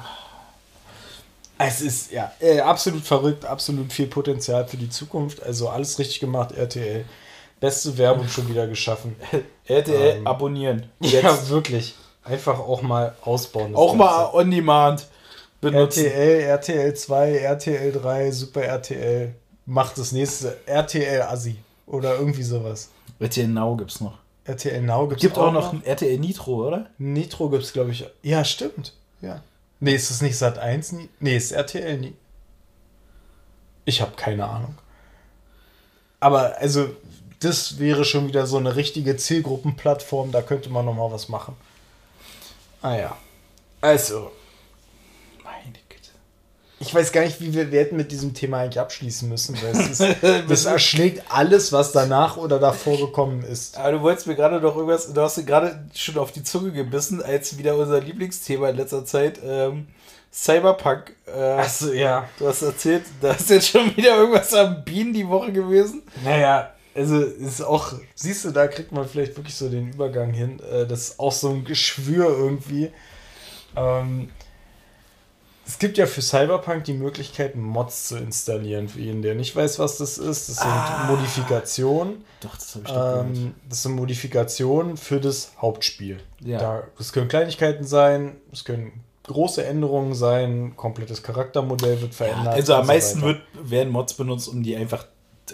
[1.59, 5.41] Es ist ja äh, absolut verrückt, absolut viel Potenzial für die Zukunft.
[5.43, 7.05] Also alles richtig gemacht, RTL.
[7.59, 9.15] Beste Werbung schon wieder geschaffen.
[9.65, 10.89] RTL Ähm, abonnieren.
[10.99, 11.95] Ja, wirklich.
[12.23, 13.73] Einfach auch mal ausbauen.
[13.75, 14.37] Auch mal Ganze.
[14.37, 15.07] on demand
[15.61, 16.05] benutzen.
[16.05, 19.33] RTL, RTL 2, RTL 3, Super RTL.
[19.65, 21.57] Macht das nächste RTL Assi.
[21.87, 22.89] Oder irgendwie sowas.
[23.19, 24.17] RTL Now gibt's noch.
[24.45, 26.87] RTL Now gibt's Gibt auch noch ein RTL Nitro, oder?
[26.97, 28.05] Nitro gibt's, glaube ich.
[28.21, 28.93] Ja, stimmt.
[29.21, 29.41] Ja.
[29.79, 30.93] Nee, ist es nicht Sat 1?
[30.93, 31.09] nie?
[31.19, 32.15] Nee, ist RTL nie.
[33.85, 34.77] Ich habe keine Ahnung.
[36.19, 36.89] Aber also,
[37.39, 41.55] das wäre schon wieder so eine richtige Zielgruppenplattform, da könnte man noch mal was machen.
[42.81, 43.17] Ah ja.
[43.81, 44.31] Also.
[46.79, 49.99] Ich weiß gar nicht, wie wir, hätten mit diesem Thema eigentlich abschließen müssen, weil es,
[49.99, 53.77] ist, es erschlägt alles, was danach oder davor gekommen ist.
[53.77, 56.71] Aber du wolltest mir gerade doch irgendwas, du hast dir gerade schon auf die Zunge
[56.71, 59.87] gebissen, als wieder unser Lieblingsthema in letzter Zeit, ähm,
[60.31, 61.15] Cyberpunk.
[61.25, 62.29] Äh, Achso, ja.
[62.37, 66.03] Du hast erzählt, da ist jetzt schon wieder irgendwas am Bienen die Woche gewesen.
[66.23, 70.59] Naja, also ist auch, siehst du, da kriegt man vielleicht wirklich so den Übergang hin.
[70.59, 72.91] Äh, das ist auch so ein Geschwür irgendwie.
[73.75, 74.29] Ähm,
[75.67, 78.87] es gibt ja für Cyberpunk die Möglichkeit, Mods zu installieren.
[78.87, 80.47] Für jeden, der nicht weiß, was das ist.
[80.47, 81.07] Das sind Ah.
[81.11, 82.23] Modifikationen.
[82.39, 83.25] Doch, das habe ich doch gehört.
[83.35, 86.19] Ähm, das sind Modifikationen für das Hauptspiel.
[86.39, 86.59] Ja.
[86.59, 92.53] Da, das können Kleinigkeiten sein, es können große Änderungen sein, komplettes Charaktermodell wird verändert.
[92.53, 95.05] Also am so meisten wird, werden Mods benutzt, um die einfach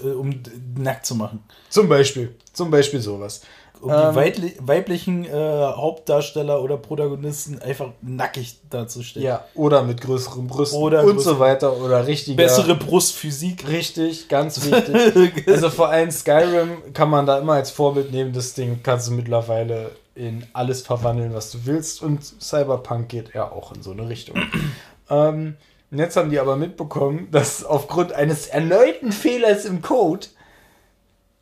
[0.03, 0.41] äh, um
[0.77, 1.43] nackt zu machen.
[1.69, 2.35] Zum Beispiel.
[2.53, 3.41] Zum Beispiel sowas.
[3.83, 9.27] Um Ähm, die weibli weiblichen äh, Hauptdarsteller oder Protagonisten einfach nackig darzustellen.
[9.27, 11.75] Ja, oder mit größeren Brüsten Oder und so weiter.
[11.77, 12.37] Oder richtiger.
[12.37, 13.67] Bessere Brustphysik.
[13.67, 15.47] Richtig, ganz wichtig.
[15.47, 18.31] also vor allem Skyrim kann man da immer als Vorbild nehmen.
[18.31, 22.01] Das Ding kannst du mittlerweile in alles verwandeln, was du willst.
[22.01, 24.37] Und Cyberpunk geht ja auch in so eine Richtung.
[25.09, 25.57] ähm,
[25.91, 30.27] jetzt haben die aber mitbekommen, dass aufgrund eines erneuten Fehlers im Code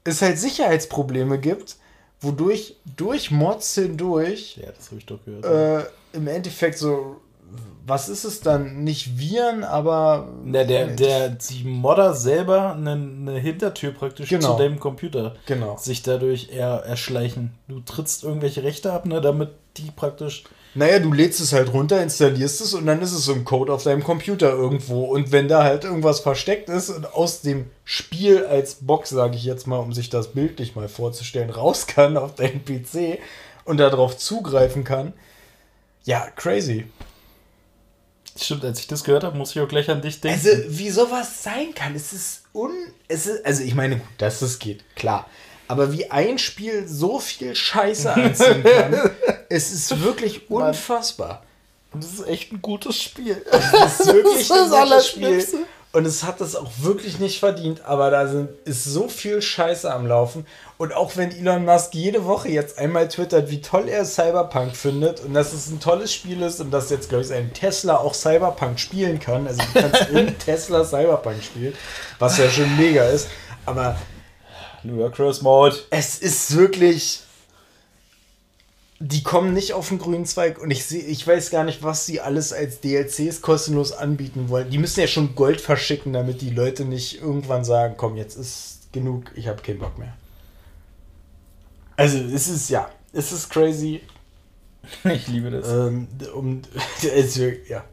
[0.04, 1.78] es halt Sicherheitsprobleme gibt,
[2.22, 5.46] wodurch durch Mods hindurch Ja, das habe ich doch gehört.
[5.46, 7.20] äh, im Endeffekt so,
[7.92, 8.86] was ist es dann?
[8.86, 10.30] Nicht Viren, aber.
[10.46, 14.54] Na, der, der, die Modder selber eine, eine Hintertür praktisch Genau.
[14.54, 15.76] zu deinem Computer Genau.
[15.76, 17.52] sich dadurch eher erschleichen.
[17.68, 20.46] Du trittst irgendwelche Rechte ab, ne, damit die praktisch.
[20.74, 23.74] Naja, du lädst es halt runter, installierst es und dann ist es so ein Code
[23.74, 25.04] auf deinem Computer irgendwo.
[25.04, 29.44] Und wenn da halt irgendwas versteckt ist und aus dem Spiel als Box, sage ich
[29.44, 33.20] jetzt mal, um sich das bildlich mal vorzustellen, raus kann auf deinen PC
[33.66, 35.12] und darauf zugreifen kann,
[36.06, 36.86] ja, crazy.
[38.39, 40.48] Stimmt, als ich das gehört habe, muss ich auch gleich an dich denken.
[40.48, 42.72] Also, wie sowas sein kann, es ist un.
[43.08, 45.28] Es ist, also, ich meine, gut, dass es geht, klar.
[45.67, 49.12] Aber wie ein Spiel so viel Scheiße anziehen kann,
[49.50, 51.44] es ist wirklich unfassbar.
[51.94, 53.44] Und das ist echt ein gutes Spiel.
[53.52, 55.65] Das ist wirklich Das ist ein das gutes Spiel.
[55.94, 59.94] Und es hat das auch wirklich nicht verdient, aber da sind, ist so viel Scheiße
[59.94, 60.46] am Laufen.
[60.78, 65.20] Und auch wenn Elon Musk jede Woche jetzt einmal twittert, wie toll er Cyberpunk findet
[65.20, 68.14] und dass es ein tolles Spiel ist und dass jetzt, glaube ich, ein Tesla auch
[68.14, 69.46] Cyberpunk spielen kann.
[69.48, 71.74] Also du kannst in Tesla Cyberpunk spielen,
[72.20, 73.28] was ja schon mega ist.
[73.66, 73.98] Aber
[74.84, 75.76] Ludicrous Mode.
[75.90, 77.24] es ist wirklich.
[79.04, 82.06] Die kommen nicht auf den grünen Zweig und ich sehe, ich weiß gar nicht, was
[82.06, 84.70] sie alles als DLCs kostenlos anbieten wollen.
[84.70, 88.92] Die müssen ja schon Gold verschicken, damit die Leute nicht irgendwann sagen, komm, jetzt ist
[88.92, 90.14] genug, ich habe keinen Bock mehr.
[91.98, 94.02] Also es ist ja, es ist crazy.
[95.04, 95.68] Ich liebe das.
[95.70, 96.62] Ähm, um,
[97.04, 97.84] es, ja.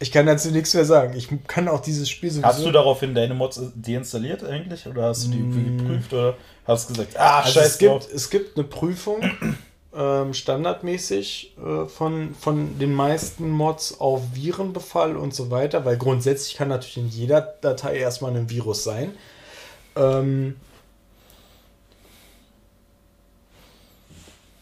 [0.00, 1.14] Ich kann dazu nichts mehr sagen.
[1.16, 2.46] Ich kann auch dieses Spiel sowieso.
[2.46, 4.86] Hast du daraufhin deine Mods deinstalliert eigentlich?
[4.86, 6.12] Oder hast du die irgendwie geprüft?
[6.12, 8.08] Oder hast du gesagt, ah, Also scheiß es gibt, drauf.
[8.14, 9.20] es gibt eine Prüfung
[9.98, 16.56] ähm, standardmäßig äh, von, von den meisten Mods auf Virenbefall und so weiter, weil grundsätzlich
[16.56, 19.16] kann natürlich in jeder Datei erstmal ein Virus sein.
[19.96, 20.54] Ähm,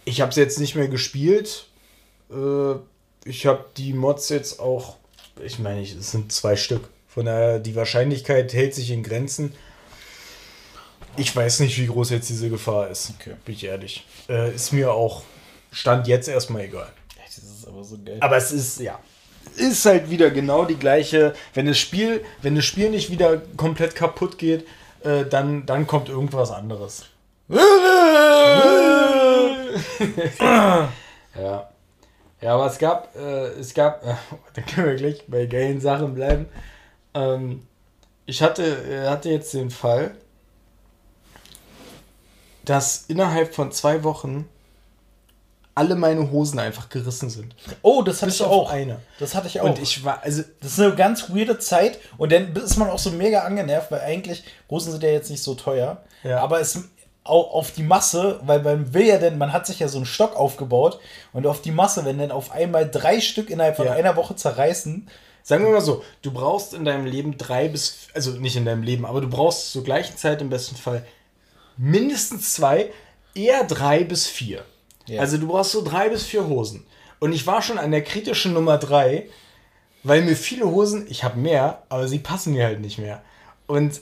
[0.07, 1.67] ich habe es jetzt nicht mehr gespielt.
[2.31, 2.77] Äh,
[3.27, 4.97] ich habe die Mods jetzt auch,
[5.45, 6.89] ich meine, es sind zwei Stück.
[7.09, 9.53] Von daher, die Wahrscheinlichkeit hält sich in Grenzen.
[11.17, 13.15] Ich weiß nicht, wie groß jetzt diese Gefahr ist.
[13.19, 13.35] Okay.
[13.45, 14.07] Bin ich ehrlich.
[14.29, 15.23] Äh, ist mir auch
[15.73, 16.89] Stand jetzt erstmal egal.
[17.25, 18.19] Das ist aber so geil.
[18.21, 18.99] Aber es ist, ja.
[19.57, 21.35] Ist halt wieder genau die gleiche.
[21.55, 24.67] Wenn das Spiel, wenn das Spiel nicht wieder komplett kaputt geht,
[25.05, 27.07] äh, dann, dann kommt irgendwas anderes.
[31.39, 31.71] ja.
[32.41, 34.15] Ja, aber es gab, äh, es gab, äh,
[34.55, 36.47] da können wir gleich bei geilen Sachen bleiben.
[37.15, 37.67] Ähm,
[38.27, 40.17] ich hatte, äh, hatte jetzt den Fall,
[42.67, 44.47] dass innerhalb von zwei Wochen
[45.75, 47.55] alle meine Hosen einfach gerissen sind.
[47.83, 48.71] oh, das hatte Bis ich auch.
[48.71, 48.99] eine.
[49.19, 49.65] Das hatte ich auch.
[49.67, 52.99] Und ich war, also, das ist eine ganz weirde Zeit und dann ist man auch
[52.99, 56.03] so mega angenervt, weil eigentlich Hosen sind ja jetzt nicht so teuer.
[56.23, 56.41] Ja.
[56.41, 56.79] Aber es
[57.25, 60.07] au- auf die Masse, weil man will ja denn, man hat sich ja so einen
[60.07, 60.99] Stock aufgebaut
[61.35, 63.93] und auf die Masse, wenn dann auf einmal drei Stück innerhalb von Ja.
[63.93, 65.09] einer Woche zerreißen,
[65.43, 68.83] sagen wir mal so, du brauchst in deinem Leben drei bis, also nicht in deinem
[68.83, 71.05] Leben, aber du brauchst zur gleichen Zeit im besten Fall
[71.77, 72.91] mindestens zwei,
[73.35, 74.65] eher drei bis vier.
[75.07, 75.21] Ja.
[75.21, 76.87] Also du brauchst so drei bis vier Hosen.
[77.19, 79.29] Und ich war schon an der kritischen Nummer drei,
[80.03, 83.23] weil mir viele Hosen, ich habe mehr, aber sie passen mir halt nicht mehr.
[83.67, 84.01] Und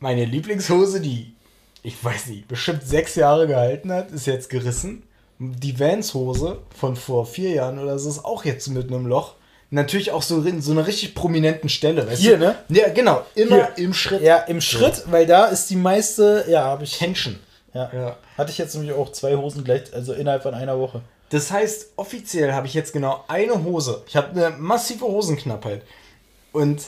[0.00, 1.34] meine Lieblingshose, die,
[1.82, 5.04] ich weiß nicht, bestimmt sechs Jahre gehalten hat, ist jetzt gerissen.
[5.38, 9.34] Die Vans-Hose von vor vier Jahren oder so ist auch jetzt mit einem Loch.
[9.72, 12.06] Natürlich auch so in so einer richtig prominenten Stelle.
[12.06, 12.44] Weißt Hier, du?
[12.44, 12.56] ne?
[12.68, 13.24] Ja, genau.
[13.34, 13.84] Immer Hier.
[13.86, 14.20] im Schritt.
[14.20, 16.98] Ja, im Schritt, weil da ist die meiste, ja, habe ich.
[16.98, 17.38] Tension.
[17.72, 17.90] Ja.
[17.90, 18.16] Ja.
[18.36, 21.00] Hatte ich jetzt nämlich auch zwei Hosen gleich, also innerhalb von einer Woche.
[21.30, 24.02] Das heißt, offiziell habe ich jetzt genau eine Hose.
[24.06, 25.80] Ich habe eine massive Hosenknappheit.
[26.52, 26.82] Und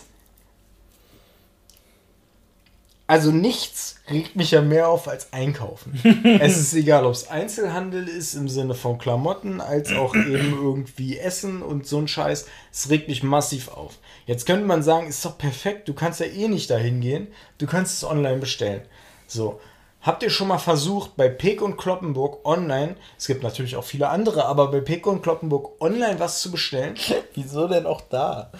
[3.06, 6.00] also nichts regt mich ja mehr auf als einkaufen.
[6.40, 11.18] es ist egal, ob es Einzelhandel ist im Sinne von Klamotten, als auch eben irgendwie
[11.18, 12.46] Essen und so ein Scheiß.
[12.72, 13.98] Es regt mich massiv auf.
[14.26, 17.66] Jetzt könnte man sagen, ist doch perfekt, du kannst ja eh nicht dahin gehen, du
[17.66, 18.82] kannst es online bestellen.
[19.26, 19.60] So.
[20.00, 24.10] Habt ihr schon mal versucht, bei Peek und Kloppenburg online, es gibt natürlich auch viele
[24.10, 26.94] andere, aber bei Peek und Kloppenburg online was zu bestellen?
[27.34, 28.52] Wieso denn auch da?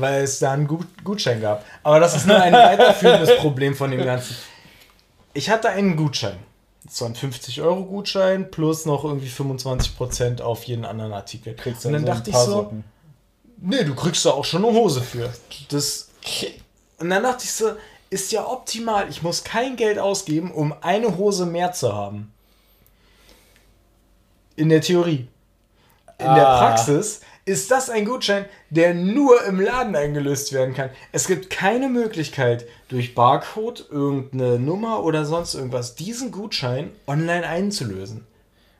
[0.00, 1.64] Weil es da einen Gut Gutschein gab.
[1.82, 4.36] Aber das ist nur ein weiterführendes Problem von dem Ganzen.
[5.34, 6.38] Ich hatte einen Gutschein.
[6.84, 11.54] Das war ein 50-Euro-Gutschein plus noch irgendwie 25% auf jeden anderen Artikel.
[11.54, 12.84] Kriegst Und dann so ein dachte ich so, Socken.
[13.58, 15.32] nee, du kriegst da auch schon eine Hose für.
[15.68, 16.08] Das
[16.98, 17.72] und dann dachte ich so,
[18.08, 19.08] ist ja optimal.
[19.10, 22.32] Ich muss kein Geld ausgeben, um eine Hose mehr zu haben.
[24.54, 25.28] In der Theorie.
[26.18, 26.58] In der Ah.
[26.60, 30.90] Praxis ist das ein Gutschein, der nur im Laden eingelöst werden kann.
[31.12, 38.26] Es gibt keine Möglichkeit, durch Barcode, irgendeine Nummer oder sonst irgendwas, diesen Gutschein online einzulösen.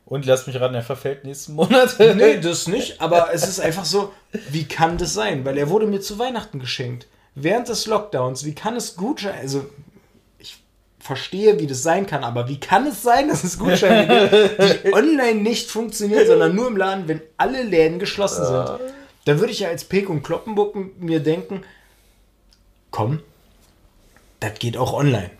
[0.05, 1.97] Und lass mich raten, er verfällt nächsten Monat.
[2.17, 4.13] Nee, das nicht, aber es ist einfach so,
[4.51, 5.45] wie kann das sein?
[5.45, 7.07] Weil er wurde mir zu Weihnachten geschenkt.
[7.37, 9.67] Während des Lockdowns, wie kann es Gutscheine, also
[11.07, 14.93] verstehe, wie das sein kann, aber wie kann es sein, dass es Gutscheine gibt, die
[14.93, 18.93] online nicht funktionieren, sondern nur im Laden, wenn alle Läden geschlossen sind?
[19.25, 21.63] Da würde ich ja als Pek und Kloppenburg mir denken,
[22.91, 23.21] komm,
[24.41, 25.31] das geht auch online.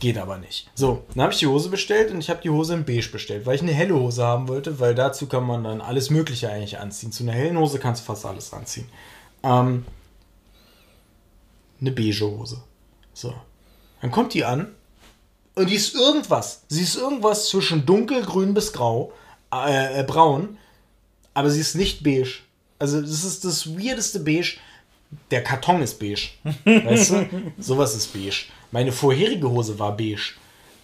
[0.00, 0.70] Geht aber nicht.
[0.74, 3.46] So, dann habe ich die Hose bestellt und ich habe die Hose in beige bestellt,
[3.46, 6.78] weil ich eine helle Hose haben wollte, weil dazu kann man dann alles Mögliche eigentlich
[6.78, 7.10] anziehen.
[7.10, 8.88] Zu einer hellen Hose kannst du fast alles anziehen.
[9.42, 9.84] Ähm,
[11.80, 12.62] eine beige Hose.
[13.12, 13.34] So.
[14.00, 14.72] Dann kommt die an
[15.58, 16.62] und die ist irgendwas.
[16.68, 19.12] Sie ist irgendwas zwischen dunkelgrün bis grau,
[19.52, 20.56] äh, äh, braun,
[21.34, 22.40] aber sie ist nicht beige.
[22.78, 24.56] Also das ist das weirdeste Beige.
[25.30, 26.28] Der Karton ist beige.
[26.64, 27.28] Weißt du?
[27.58, 28.44] Sowas ist beige.
[28.70, 30.34] Meine vorherige Hose war beige.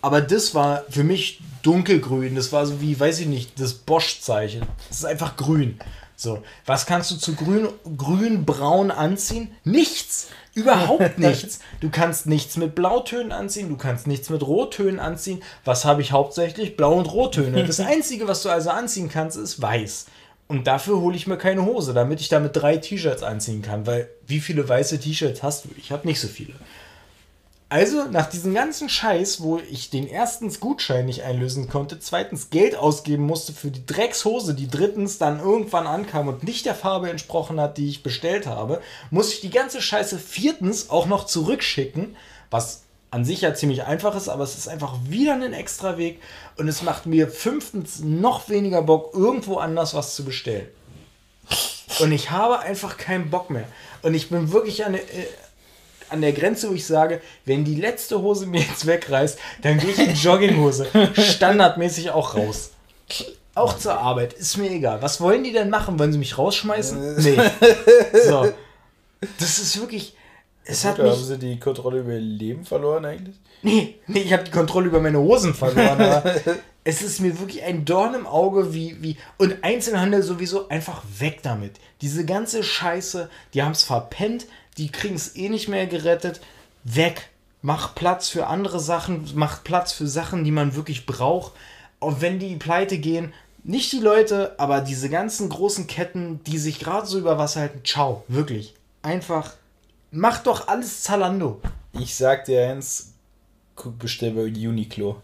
[0.02, 2.34] Aber das war für mich dunkelgrün.
[2.34, 4.62] Das war so wie, weiß ich nicht, das Bosch-Zeichen.
[4.88, 5.78] Das ist einfach grün.
[6.16, 9.55] So, was kannst du zu grün, grün-braun anziehen?
[9.64, 10.29] Nichts.
[10.55, 11.59] Überhaupt nichts.
[11.81, 15.42] Du kannst nichts mit Blautönen anziehen, du kannst nichts mit Rottönen anziehen.
[15.64, 16.77] Was habe ich hauptsächlich?
[16.77, 17.64] Blau- und Rottöne.
[17.64, 20.07] Das Einzige, was du also anziehen kannst, ist weiß.
[20.46, 23.87] Und dafür hole ich mir keine Hose, damit ich damit drei T-Shirts anziehen kann.
[23.87, 25.70] Weil wie viele weiße T-Shirts hast du?
[25.77, 26.53] Ich habe nicht so viele.
[27.74, 32.76] Also, nach diesem ganzen Scheiß, wo ich den erstens Gutschein nicht einlösen konnte, zweitens Geld
[32.76, 37.60] ausgeben musste für die Dreckshose, die drittens dann irgendwann ankam und nicht der Farbe entsprochen
[37.60, 42.14] hat, die ich bestellt habe, muss ich die ganze Scheiße viertens auch noch zurückschicken,
[42.48, 46.22] was an sich ja ziemlich einfach ist, aber es ist einfach wieder ein extra Weg
[46.56, 50.68] und es macht mir fünftens noch weniger Bock, irgendwo anders was zu bestellen.
[51.98, 53.66] Und ich habe einfach keinen Bock mehr.
[54.02, 54.96] Und ich bin wirklich an
[56.10, 59.90] an der Grenze, wo ich sage, wenn die letzte Hose mir jetzt wegreißt, dann gehe
[59.90, 62.70] ich in Jogginghose standardmäßig auch raus.
[63.54, 65.00] Auch zur Arbeit, ist mir egal.
[65.00, 65.98] Was wollen die denn machen?
[65.98, 67.16] Wollen sie mich rausschmeißen?
[67.22, 67.38] Nee.
[68.26, 68.48] So.
[69.38, 70.14] Das ist wirklich.
[70.64, 71.26] Es hat Gut, haben mich.
[71.26, 73.36] sie die Kontrolle über ihr Leben verloren eigentlich?
[73.62, 76.00] Nee, nee, ich habe die Kontrolle über meine Hosen verloren.
[76.00, 76.24] Aber
[76.84, 79.16] es ist mir wirklich ein Dorn im Auge, wie, wie.
[79.38, 81.72] Und Einzelhandel sowieso einfach weg damit.
[82.00, 84.46] Diese ganze Scheiße, die haben es verpennt,
[84.78, 86.40] die kriegen es eh nicht mehr gerettet.
[86.84, 87.30] Weg.
[87.62, 91.52] Mach Platz für andere Sachen, mach Platz für Sachen, die man wirklich braucht.
[91.98, 93.32] Und wenn die pleite gehen,
[93.62, 97.80] nicht die Leute, aber diese ganzen großen Ketten, die sich gerade so über Wasser halten,
[97.82, 98.74] ciao, wirklich.
[99.00, 99.54] Einfach,
[100.10, 101.60] mach doch alles Zalando.
[101.98, 103.14] Ich sag dir eins,
[103.74, 105.22] guck, bestell bei Uniqlo.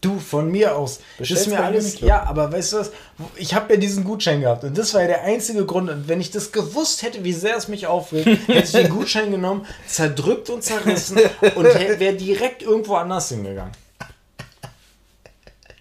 [0.00, 1.00] Du, von mir aus.
[1.18, 1.84] Das ist mir alles.
[1.84, 2.08] Uniqlo.
[2.08, 2.90] Ja, aber weißt du was?
[3.36, 5.90] Ich habe ja diesen Gutschein gehabt und das war ja der einzige Grund.
[5.90, 9.30] Und wenn ich das gewusst hätte, wie sehr es mich aufregt, hätte ich den Gutschein
[9.30, 11.18] genommen, zerdrückt und zerrissen
[11.54, 11.64] und
[11.98, 13.72] wäre direkt irgendwo anders hingegangen.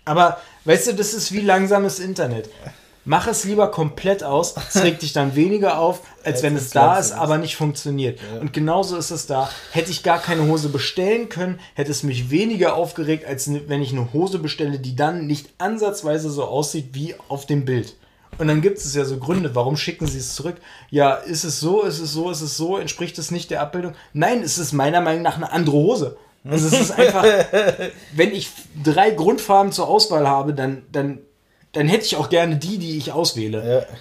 [0.03, 2.49] Aber weißt du, das ist wie langsames Internet.
[3.10, 6.69] Mach es lieber komplett aus, es regt dich dann weniger auf, als Als wenn es
[6.69, 8.19] da ist, aber nicht funktioniert.
[8.40, 9.50] Und genauso ist es da.
[9.71, 13.94] Hätte ich gar keine Hose bestellen können, hätte es mich weniger aufgeregt, als wenn ich
[13.94, 17.96] eine Hose bestelle, die dann nicht ansatzweise so aussieht wie auf dem Bild.
[18.38, 20.58] Und dann gibt es ja so Gründe, warum schicken sie es zurück?
[20.92, 23.96] Ja, ist es so, ist es so, ist es so, entspricht es nicht der Abbildung?
[24.13, 26.17] Nein, es ist meiner Meinung nach eine andere Hose.
[26.48, 27.25] Also es ist einfach,
[28.15, 28.52] wenn ich
[28.83, 31.21] drei Grundfarben zur Auswahl habe, dann, dann,
[31.72, 33.88] dann hätte ich auch gerne die, die ich auswähle.
[33.90, 33.96] Ja.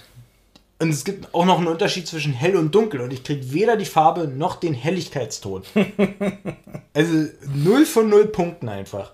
[0.80, 3.00] Und es gibt auch noch einen Unterschied zwischen hell und dunkel.
[3.00, 5.64] Und ich kriege weder die Farbe noch den Helligkeitston.
[6.94, 9.12] also 0 von 0 Punkten einfach.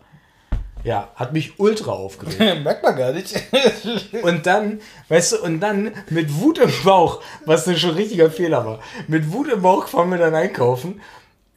[0.85, 2.39] Ja, hat mich ultra aufgeregt.
[2.65, 3.35] Merkt man gar nicht.
[4.23, 8.31] und dann, weißt du, und dann mit Wut im Bauch, was dann schon ein richtiger
[8.31, 11.01] Fehler war, mit Wut im Bauch fahren wir dann einkaufen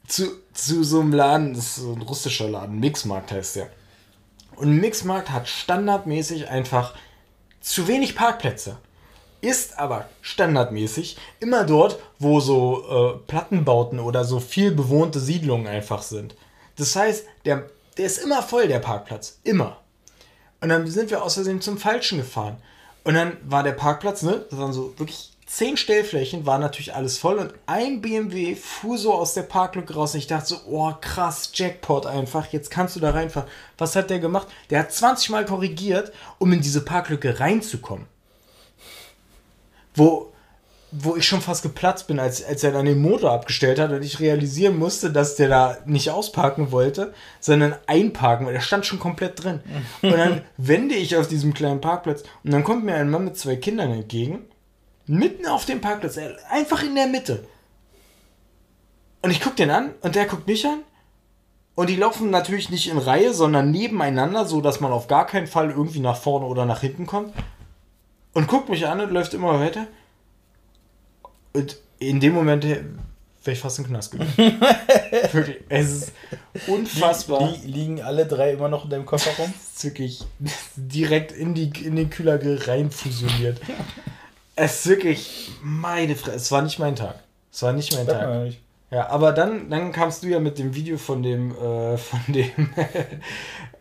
[0.06, 3.70] zu, zu so einem Laden, das ist so ein russischer Laden, Mixmarkt heißt der.
[4.58, 6.94] Und Mixmarkt hat standardmäßig einfach
[7.60, 8.76] zu wenig Parkplätze.
[9.40, 16.02] Ist aber standardmäßig immer dort, wo so äh, Plattenbauten oder so viel bewohnte Siedlungen einfach
[16.02, 16.34] sind.
[16.76, 19.40] Das heißt, der der ist immer voll, der Parkplatz.
[19.42, 19.78] Immer.
[20.60, 22.56] Und dann sind wir Versehen zum Falschen gefahren.
[23.04, 24.46] Und dann war der Parkplatz, ne?
[24.48, 27.38] Das waren so wirklich zehn Stellflächen, war natürlich alles voll.
[27.38, 30.14] Und ein BMW fuhr so aus der Parklücke raus.
[30.14, 32.52] Und ich dachte so, oh krass, Jackpot einfach.
[32.52, 33.48] Jetzt kannst du da reinfahren.
[33.78, 34.46] Was hat der gemacht?
[34.70, 38.06] Der hat 20 Mal korrigiert, um in diese Parklücke reinzukommen.
[39.94, 40.32] Wo
[40.90, 44.02] wo ich schon fast geplatzt bin, als, als er dann den Motor abgestellt hat und
[44.02, 48.98] ich realisieren musste, dass der da nicht ausparken wollte, sondern einparken, weil der stand schon
[48.98, 49.60] komplett drin.
[50.00, 53.36] Und dann wende ich auf diesem kleinen Parkplatz und dann kommt mir ein Mann mit
[53.36, 54.46] zwei Kindern entgegen,
[55.08, 56.18] mitten auf dem Parkplatz,
[56.50, 57.44] einfach in der Mitte.
[59.22, 60.80] Und ich gucke den an und der guckt mich an
[61.74, 65.46] und die laufen natürlich nicht in Reihe, sondern nebeneinander, so dass man auf gar keinen
[65.46, 67.32] Fall irgendwie nach vorne oder nach hinten kommt.
[68.34, 69.86] Und guckt mich an und läuft immer weiter.
[71.52, 72.84] Und in dem Moment wäre
[73.46, 74.36] ich fast im Knast gewesen.
[75.32, 76.12] Wirklich, es ist
[76.66, 77.52] unfassbar.
[77.52, 79.52] Die, liegen alle drei immer noch in deinem Koffer rum?
[79.78, 80.24] ist wirklich
[80.76, 83.60] direkt in, die, in den Kühler rein fusioniert.
[84.58, 87.16] es ist wirklich, meine Fresse, es war nicht mein Tag.
[87.52, 88.44] Es war nicht mein das Tag.
[88.44, 88.60] Nicht.
[88.90, 92.70] Ja, aber dann, dann kamst du ja mit dem Video von dem, äh, von dem,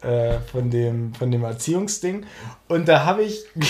[0.07, 2.25] äh, von dem, von dem Erziehungsding.
[2.67, 3.43] Und da habe ich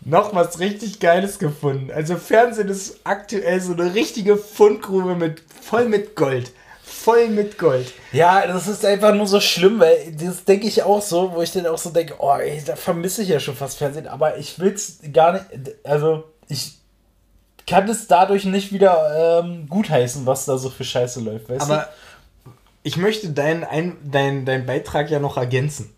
[0.00, 1.90] noch was richtig Geiles gefunden.
[1.90, 6.52] Also Fernsehen ist aktuell so eine richtige Fundgrube mit voll mit Gold.
[7.08, 7.94] Voll mit Gold.
[8.12, 11.50] Ja, das ist einfach nur so schlimm, weil das denke ich auch so, wo ich
[11.50, 14.58] dann auch so denke, oh, ey, da vermisse ich ja schon fast Fernsehen, aber ich
[14.58, 15.46] will es gar nicht,
[15.84, 16.74] also ich
[17.66, 21.88] kann es dadurch nicht wieder ähm, gutheißen, was da so für Scheiße läuft, weißt aber
[22.44, 22.50] du?
[22.82, 25.94] ich möchte deinen dein, dein Beitrag ja noch ergänzen.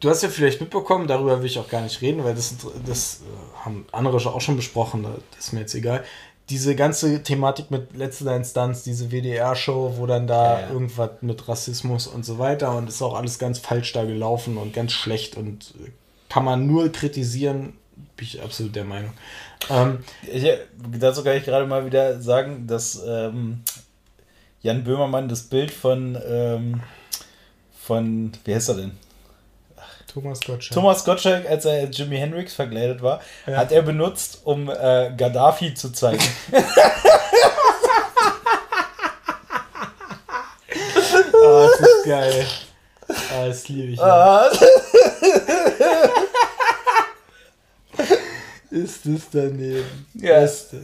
[0.00, 2.54] Du hast ja vielleicht mitbekommen, darüber will ich auch gar nicht reden, weil das,
[2.86, 6.04] das äh, haben andere auch schon besprochen, das ist mir jetzt egal.
[6.50, 12.06] Diese ganze Thematik mit letzter Instanz, diese WDR-Show, wo dann da ja, irgendwas mit Rassismus
[12.06, 15.74] und so weiter und ist auch alles ganz falsch da gelaufen und ganz schlecht und
[16.28, 17.74] kann man nur kritisieren,
[18.16, 19.12] bin ich absolut der Meinung.
[19.70, 20.46] Ähm, ich,
[20.98, 23.62] dazu kann ich gerade mal wieder sagen, dass ähm,
[24.62, 26.80] Jan Böhmermann das Bild von, ähm,
[27.78, 29.07] von, wie heißt er denn?
[30.08, 30.74] Thomas Gottschalk.
[30.74, 33.58] Thomas Gottschalk, als er Jimi Hendrix verkleidet war, ja.
[33.58, 36.24] hat er benutzt, um äh, Gaddafi zu zeigen.
[41.32, 42.46] oh, das ist geil.
[43.08, 43.98] Ah, das liebe ich.
[43.98, 44.46] Ja.
[48.70, 50.06] ist das daneben?
[50.14, 50.38] Ja.
[50.38, 50.74] Ist,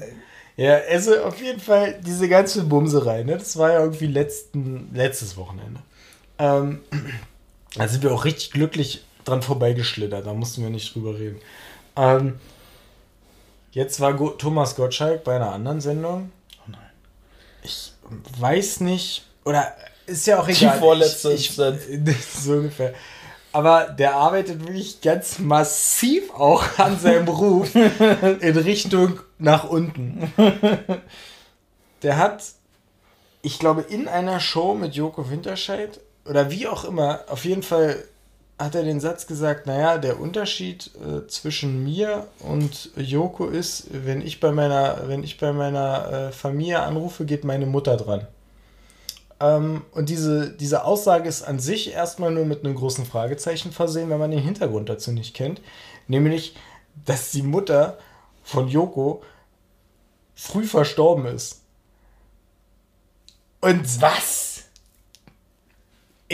[0.57, 3.39] ja, also auf jeden Fall diese ganze Bumserei, ne?
[3.39, 5.81] Das war ja irgendwie letzten, letztes Wochenende.
[6.39, 6.81] Ähm,
[7.77, 11.41] da sind wir auch richtig glücklich dran vorbeigeschlittert, da mussten wir nicht drüber reden.
[11.97, 12.39] Ähm,
[13.72, 16.31] jetzt war Go Thomas Gottschalk bei einer anderen Sendung.
[16.61, 16.81] Oh nein.
[17.62, 17.93] Ich
[18.39, 19.75] weiß nicht, oder
[20.07, 20.75] ist ja auch egal.
[20.75, 22.95] Die vorletzte ich, ich, so ungefähr.
[23.53, 30.33] Aber der arbeitet wirklich ganz massiv auch an seinem Ruf in Richtung nach unten.
[32.03, 32.43] Der hat,
[33.43, 38.05] ich glaube, in einer Show mit Joko Winterscheid oder wie auch immer, auf jeden Fall
[38.59, 44.22] hat er den Satz gesagt, naja, der Unterschied äh, zwischen mir und Joko ist, wenn
[44.22, 48.26] ich bei meiner, wenn ich bei meiner äh, Familie anrufe, geht meine Mutter dran.
[49.40, 54.09] Ähm, und diese, diese Aussage ist an sich erstmal nur mit einem großen Fragezeichen versehen,
[54.11, 55.61] wenn man den Hintergrund dazu nicht kennt.
[56.07, 56.55] Nämlich,
[57.05, 57.98] dass die Mutter
[58.44, 59.22] von Joko
[60.34, 61.62] früh verstorben ist.
[63.61, 64.53] Und was?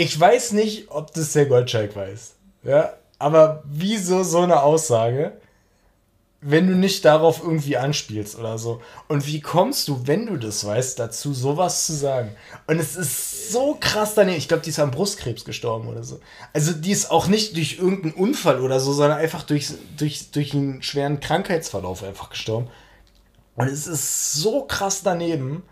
[0.01, 2.33] Ich weiß nicht, ob das der Gottschalk weiß.
[2.63, 5.33] Ja, aber wieso so eine Aussage,
[6.41, 8.81] wenn du nicht darauf irgendwie anspielst oder so?
[9.09, 12.35] Und wie kommst du, wenn du das weißt, dazu, sowas zu sagen?
[12.67, 14.39] Und es ist so krass daneben.
[14.39, 16.19] Ich glaube, die ist am Brustkrebs gestorben oder so.
[16.55, 20.55] Also, die ist auch nicht durch irgendeinen Unfall oder so, sondern einfach durch, durch, durch
[20.55, 22.71] einen schweren Krankheitsverlauf einfach gestorben.
[23.55, 25.63] Und es ist so krass daneben,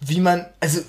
[0.00, 0.82] wie man, also,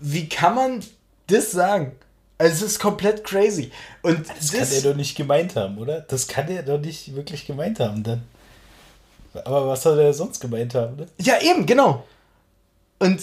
[0.00, 0.82] wie kann man
[1.28, 1.92] das sagen?
[2.38, 3.70] Also es ist komplett crazy.
[4.02, 6.02] Und das, das kann er doch nicht gemeint haben, oder?
[6.02, 8.22] Das kann er doch nicht wirklich gemeint haben dann.
[9.44, 11.06] Aber was soll er sonst gemeint haben, ne?
[11.20, 12.04] Ja, eben, genau.
[12.98, 13.20] Und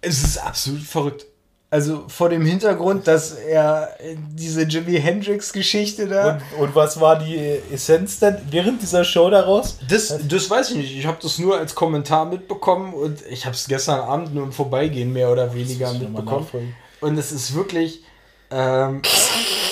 [0.00, 1.26] es ist absolut verrückt.
[1.72, 3.90] Also vor dem Hintergrund, dass er
[4.34, 6.40] diese Jimi Hendrix-Geschichte da.
[6.56, 7.38] Und, und, was war die
[7.72, 9.78] Essenz denn während dieser Show daraus?
[9.88, 10.96] Das, das weiß ich nicht.
[10.96, 14.52] Ich habe das nur als Kommentar mitbekommen und ich habe es gestern Abend nur im
[14.52, 16.74] Vorbeigehen mehr oder weniger mitbekommen.
[17.00, 18.04] Und es ist wirklich
[18.50, 19.02] ähm,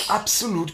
[0.07, 0.73] absolut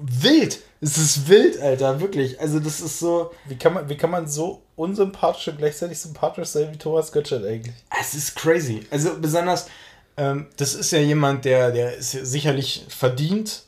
[0.00, 0.60] wild.
[0.80, 2.40] Es ist wild, Alter, wirklich.
[2.40, 3.30] Also das ist so.
[3.46, 7.44] Wie kann man, wie kann man so unsympathisch und gleichzeitig sympathisch sein wie Thomas Götzschert
[7.44, 7.74] eigentlich?
[8.00, 8.84] Es ist crazy.
[8.90, 9.68] Also besonders,
[10.16, 13.62] ähm, das ist ja jemand, der, der ist sicherlich verdient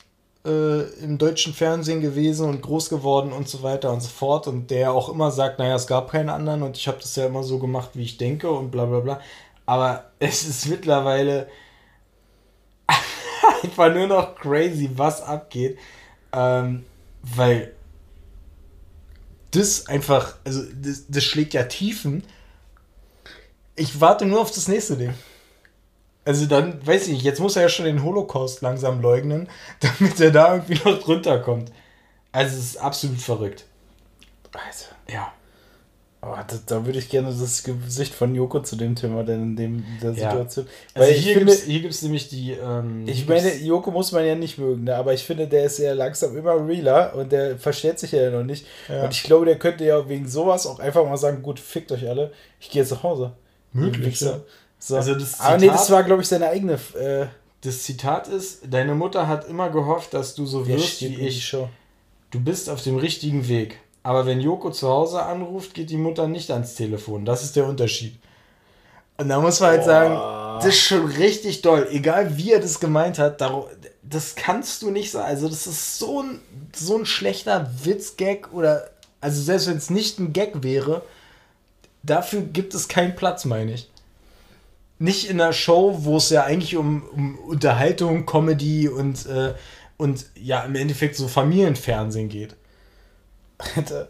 [0.45, 4.47] äh, im deutschen Fernsehen gewesen und groß geworden und so weiter und so fort.
[4.47, 7.27] Und der auch immer sagt, naja, es gab keinen anderen und ich habe das ja
[7.27, 9.21] immer so gemacht, wie ich denke und bla bla bla.
[9.65, 11.47] Aber es ist mittlerweile
[13.63, 15.77] einfach nur noch crazy, was abgeht.
[16.31, 16.85] Ähm,
[17.21, 17.73] weil
[19.51, 22.23] das einfach, also das, das schlägt ja Tiefen.
[23.75, 25.13] Ich warte nur auf das nächste Ding.
[26.25, 29.47] Also dann, weiß ich nicht, jetzt muss er ja schon den Holocaust langsam leugnen,
[29.79, 31.71] damit er da irgendwie noch drunter kommt.
[32.31, 33.65] Also es ist absolut verrückt.
[34.51, 34.85] Also.
[35.07, 35.33] Ja.
[36.25, 39.55] Aber da, da, würde ich gerne das Gesicht von Joko zu dem Thema denn in
[39.55, 40.31] dem, der ja.
[40.31, 40.65] Situation.
[40.95, 42.53] Also Weil hier gibt es nämlich die.
[42.53, 44.95] Ähm, ich meine, Joko muss man ja nicht mögen, ne?
[44.95, 48.43] aber ich finde, der ist ja langsam immer realer und der versteht sich ja noch
[48.43, 48.65] nicht.
[48.89, 49.03] Ja.
[49.03, 52.09] Und ich glaube, der könnte ja wegen sowas auch einfach mal sagen: Gut, fickt euch
[52.09, 53.33] alle, ich gehe jetzt nach Hause.
[53.71, 54.17] Möglich.
[54.17, 54.41] So.
[54.79, 54.95] so.
[54.95, 56.79] Also das Zitat, aber nee, das war, glaube ich, seine eigene.
[56.99, 57.27] Äh,
[57.61, 61.55] das Zitat ist: Deine Mutter hat immer gehofft, dass du so wirst wie ich.
[62.31, 63.77] Du bist auf dem richtigen Weg.
[64.05, 67.25] Aber wenn Joko zu Hause anruft, geht die Mutter nicht ans Telefon.
[67.25, 68.19] Das ist der Unterschied.
[69.17, 70.13] Und da muss man halt sagen,
[70.59, 71.87] das ist schon richtig doll.
[71.89, 73.41] Egal wie er das gemeint hat,
[74.03, 75.25] das kannst du nicht sagen.
[75.25, 76.39] Also, das ist so ein,
[76.75, 78.91] so ein schlechter Witzgag oder,
[79.21, 81.01] also selbst wenn es nicht ein Gag wäre,
[82.03, 83.89] dafür gibt es keinen Platz, meine ich.
[84.99, 89.55] Nicht in einer Show, wo es ja eigentlich um, um Unterhaltung, Comedy und, äh,
[89.97, 92.55] und ja, im Endeffekt so Familienfernsehen geht.
[93.57, 94.09] Alter.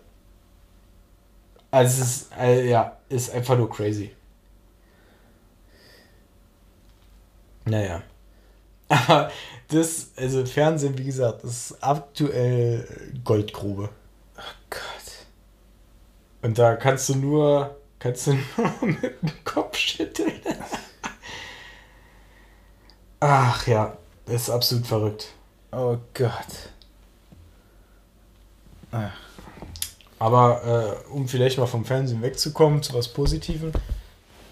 [1.72, 4.16] Also es ist, äh, ja, ist einfach nur crazy.
[7.66, 8.02] Naja.
[8.88, 9.32] Aber
[9.68, 12.88] das, also Fernsehen, wie gesagt, ist aktuell
[13.24, 13.90] Goldgrube.
[14.38, 14.82] Oh Gott.
[16.44, 20.40] Und da kannst du nur, kannst du nur mit dem Kopf schütteln.
[23.20, 25.34] Ach ja, das ist absolut verrückt.
[25.72, 26.70] Oh Gott.
[28.92, 29.25] Ach.
[30.20, 33.74] Aber äh, um vielleicht mal vom Fernsehen wegzukommen zu was Positivem.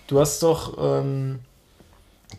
[0.07, 1.39] Du hast doch ähm,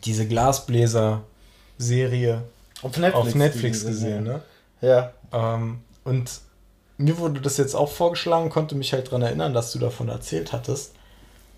[0.05, 2.43] diese Glasbläser-Serie
[2.83, 4.43] auf Netflix, auf Netflix gesehen, ne?
[4.83, 5.15] Ja.
[5.33, 6.31] Ähm, und
[6.99, 10.53] mir wurde das jetzt auch vorgeschlagen, konnte mich halt daran erinnern, dass du davon erzählt
[10.53, 10.93] hattest.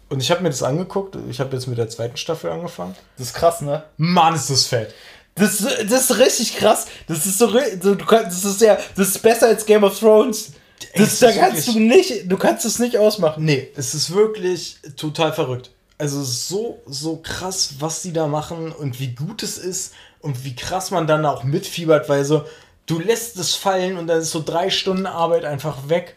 [0.09, 1.19] Und ich habe mir das angeguckt.
[1.29, 2.95] Ich habe jetzt mit der zweiten Staffel angefangen.
[3.19, 3.83] Das ist krass, ne?
[3.97, 4.95] Mann, ist das fett.
[5.35, 6.87] Das, das ist richtig krass.
[7.09, 10.53] Das ist so, das ist ja, das ist besser als Game of Thrones.
[10.95, 13.45] Das, da kannst du nicht, du kannst es nicht ausmachen.
[13.45, 15.71] Nee, es ist wirklich total verrückt.
[15.99, 20.55] Also so, so krass, was die da machen und wie gut es ist und wie
[20.55, 22.45] krass man dann auch mitfiebert, weil so,
[22.87, 26.17] du lässt es fallen und dann ist so drei Stunden Arbeit einfach weg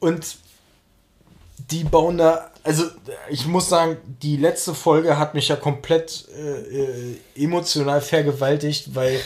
[0.00, 0.36] und
[1.70, 2.84] die bauen da, also
[3.30, 9.20] ich muss sagen, die letzte Folge hat mich ja komplett äh, äh emotional vergewaltigt, weil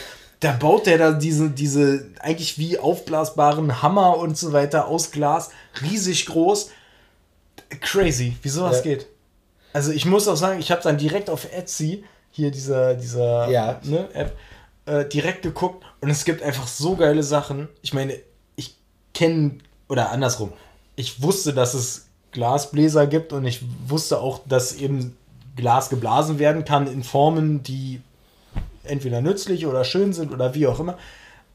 [0.46, 5.50] da baut der da diese, diese eigentlich wie aufblasbaren Hammer und so weiter aus Glas,
[5.82, 6.70] riesig groß.
[7.80, 8.82] Crazy, wie sowas ja.
[8.82, 9.08] geht.
[9.72, 13.80] Also ich muss auch sagen, ich habe dann direkt auf Etsy, hier dieser, dieser ja.
[13.82, 14.36] ne, App,
[14.84, 17.68] äh, direkt geguckt und es gibt einfach so geile Sachen.
[17.82, 18.14] Ich meine,
[18.54, 18.76] ich
[19.14, 20.52] kenne, oder andersrum,
[20.94, 25.16] ich wusste, dass es Glasbläser gibt und ich wusste auch, dass eben
[25.56, 28.00] Glas geblasen werden kann in Formen, die
[28.88, 30.98] entweder nützlich oder schön sind oder wie auch immer.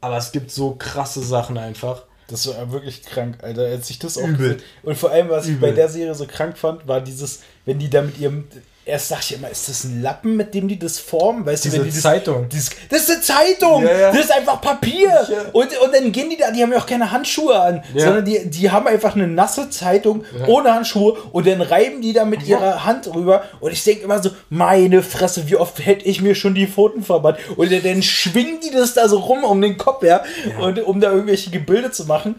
[0.00, 2.04] Aber es gibt so krasse Sachen einfach.
[2.28, 4.54] Das war wirklich krank, Alter, als ich das auch Übel.
[4.54, 4.62] Gesehen.
[4.82, 5.54] Und vor allem, was Übel.
[5.54, 8.44] ich bei der Serie so krank fand, war dieses, wenn die da mit ihrem
[8.84, 11.46] Erst sag ich immer, ist das ein Lappen, mit dem die das formen?
[11.46, 12.48] Weißt Diese du, wenn die das, Zeitung.
[12.48, 13.84] Dieses, das ist eine Zeitung!
[13.84, 14.10] Ja, ja.
[14.10, 15.08] Das ist einfach Papier!
[15.08, 15.42] Ja.
[15.52, 18.50] Und, und dann gehen die da, die haben ja auch keine Handschuhe an, sondern die,
[18.50, 22.84] die haben einfach eine nasse Zeitung ohne Handschuhe und dann reiben die da mit ihrer
[22.84, 23.44] Hand rüber.
[23.60, 27.04] Und ich denke immer so, meine Fresse, wie oft hätte ich mir schon die Pfoten
[27.04, 27.38] verbannt?
[27.56, 30.24] Und dann schwingen die das da so rum um den Kopf, ja,
[30.58, 32.34] und, um da irgendwelche Gebilde zu machen.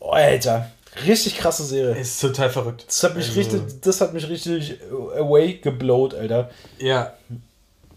[0.00, 0.70] Oh, Alter.
[1.04, 1.96] Richtig krasse Serie.
[1.96, 2.84] Ist total verrückt.
[2.86, 3.40] Das hat mich also.
[3.40, 4.78] richtig, das hat mich richtig
[5.16, 6.50] away geblowt, Alter.
[6.78, 7.14] Ja.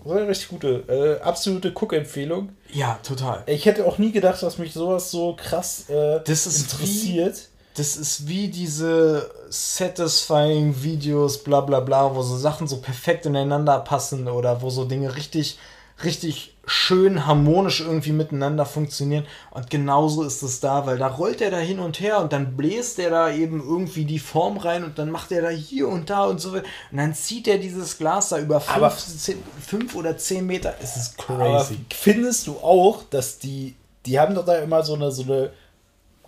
[0.04, 2.50] war eine richtig gute, äh, absolute Cook-Empfehlung.
[2.74, 3.44] Ja, total.
[3.48, 7.36] Ich hätte auch nie gedacht, dass mich sowas so krass äh, Das ist interessiert.
[7.36, 13.26] Wie, das ist wie diese satisfying Videos, bla bla bla, wo so Sachen so perfekt
[13.26, 15.58] ineinander passen oder wo so Dinge richtig,
[16.04, 19.26] richtig schön harmonisch irgendwie miteinander funktionieren.
[19.52, 22.56] Und genauso ist es da, weil da rollt er da hin und her und dann
[22.56, 26.10] bläst er da eben irgendwie die Form rein und dann macht er da hier und
[26.10, 26.52] da und so.
[26.52, 30.76] Und dann zieht er dieses Glas da über fünf, zehn, fünf oder zehn Meter.
[30.82, 31.78] Es ist Aber crazy.
[31.94, 35.50] findest du auch, dass die, die haben doch da immer so eine, so eine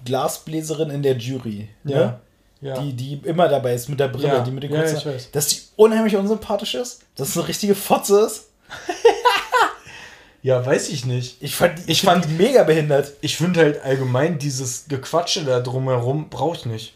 [0.05, 2.19] Glasbläserin in der Jury, ne?
[2.61, 2.79] Ja.
[2.79, 4.39] Die, die immer dabei ist mit der Brille, Ja.
[4.41, 5.31] die mit den Ja, kurzen, weiß.
[5.31, 8.49] dass die unheimlich unsympathisch ist, dass es eine richtige Fotze ist.
[10.43, 11.37] ja, weiß ich nicht.
[11.41, 13.11] Ich fand, die- Ich find fand- die mega behindert.
[13.21, 16.93] Ich finde halt allgemein dieses Gequatsche da drumherum brauche ich nicht.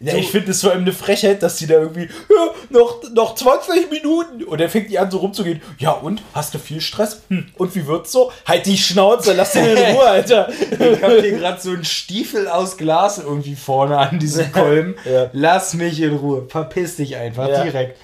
[0.00, 3.02] Ja, So- ich finde es vor allem eine Frechheit, dass die da irgendwie, ja, noch,
[3.14, 4.44] noch 20 Minuten.
[4.44, 5.60] Und dann fängt die an, so rumzugehen.
[5.78, 6.22] Ja, und?
[6.34, 7.22] Hast du viel Stress?
[7.28, 8.30] Hm, und wie wird's so?
[8.46, 10.48] Halt die Schnauze, lass den in Ruhe, Alter.
[10.70, 14.94] Ich habe hier gerade so einen Stiefel aus Glas irgendwie vorne an diesem Kolben.
[15.04, 15.30] Ja.
[15.32, 16.46] Lass mich in Ruhe.
[16.48, 17.96] Verpiss dich einfach direkt.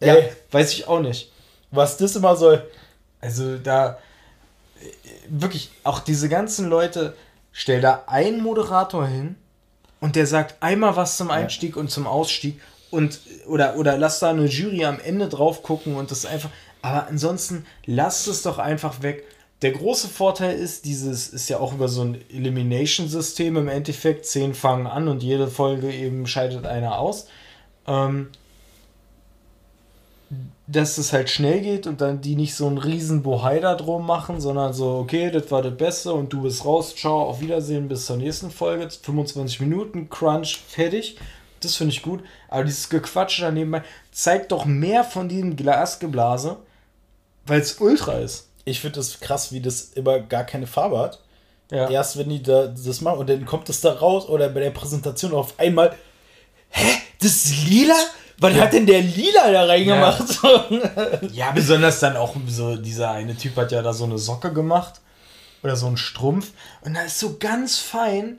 [0.00, 0.28] Ja, Ey.
[0.52, 1.32] weiß ich auch nicht.
[1.72, 2.62] Was das immer soll.
[3.26, 3.98] Also da
[4.80, 4.86] äh,
[5.28, 7.16] wirklich auch diese ganzen Leute,
[7.50, 9.34] stell da einen Moderator hin
[10.00, 12.60] und der sagt einmal was zum Einstieg und zum Ausstieg
[12.90, 13.18] und
[13.48, 16.50] oder oder lass da eine Jury am Ende drauf gucken und das einfach
[16.82, 19.24] aber ansonsten lasst es doch einfach weg.
[19.62, 24.24] Der große Vorteil ist, dieses ist ja auch über so ein Elimination-System im Endeffekt.
[24.26, 27.26] Zehn fangen an und jede Folge eben scheidet einer aus.
[27.88, 28.28] Ähm,
[30.68, 34.04] dass es halt schnell geht und dann die nicht so einen riesen Bohai da drum
[34.04, 37.88] machen, sondern so, okay, das war das Beste und du bist raus, ciao, auf Wiedersehen,
[37.88, 41.16] bis zur nächsten Folge, 25 Minuten, Crunch, fertig.
[41.60, 42.22] Das finde ich gut.
[42.48, 46.58] Aber dieses Gequatsche da nebenbei zeigt doch mehr von diesem Glasgeblase,
[47.46, 48.48] weil es ultra ist.
[48.64, 51.20] Ich finde es krass, wie das immer gar keine Farbe hat.
[51.70, 51.88] Ja.
[51.88, 54.70] Erst wenn die da das machen und dann kommt es da raus oder bei der
[54.70, 55.96] Präsentation auf einmal,
[56.70, 56.88] hä,
[57.20, 57.96] das ist lila?
[58.38, 60.24] Wann hat denn der lila da reingemacht?
[61.32, 65.00] Ja, besonders dann auch so, dieser eine Typ hat ja da so eine Socke gemacht
[65.62, 66.50] oder so einen Strumpf
[66.82, 68.38] und da ist so ganz fein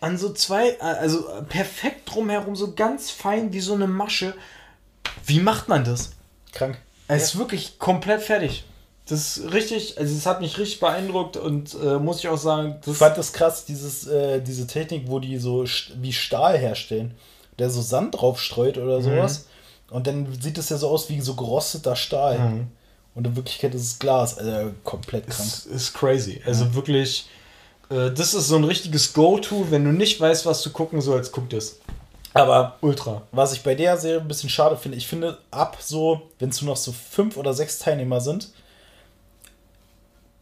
[0.00, 4.34] an so zwei, also perfekt drumherum, so ganz fein wie so eine Masche.
[5.26, 6.10] Wie macht man das?
[6.52, 6.78] Krank.
[7.08, 8.64] Es ist wirklich komplett fertig.
[9.06, 12.80] Das ist richtig, also es hat mich richtig beeindruckt und äh, muss ich auch sagen,
[12.86, 17.14] Ich fand das krass, dieses, äh, diese Technik, wo die so st- wie Stahl herstellen.
[17.58, 19.04] Der so Sand drauf streut oder Mhm.
[19.04, 19.46] sowas.
[19.90, 22.38] Und dann sieht es ja so aus wie so gerosteter Stahl.
[22.38, 22.68] Mhm.
[23.14, 24.38] Und in Wirklichkeit ist es Glas.
[24.38, 25.46] Also komplett krank.
[25.48, 26.40] ist, ist crazy.
[26.46, 27.26] Also wirklich,
[27.90, 31.30] äh, das ist so ein richtiges Go-To, wenn du nicht weißt, was du gucken sollst,
[31.32, 31.76] guck das.
[32.34, 33.20] Aber Ultra.
[33.32, 36.62] was ich bei der Serie ein bisschen schade finde, ich finde, ab so, wenn es
[36.62, 38.48] nur noch so fünf oder sechs Teilnehmer sind,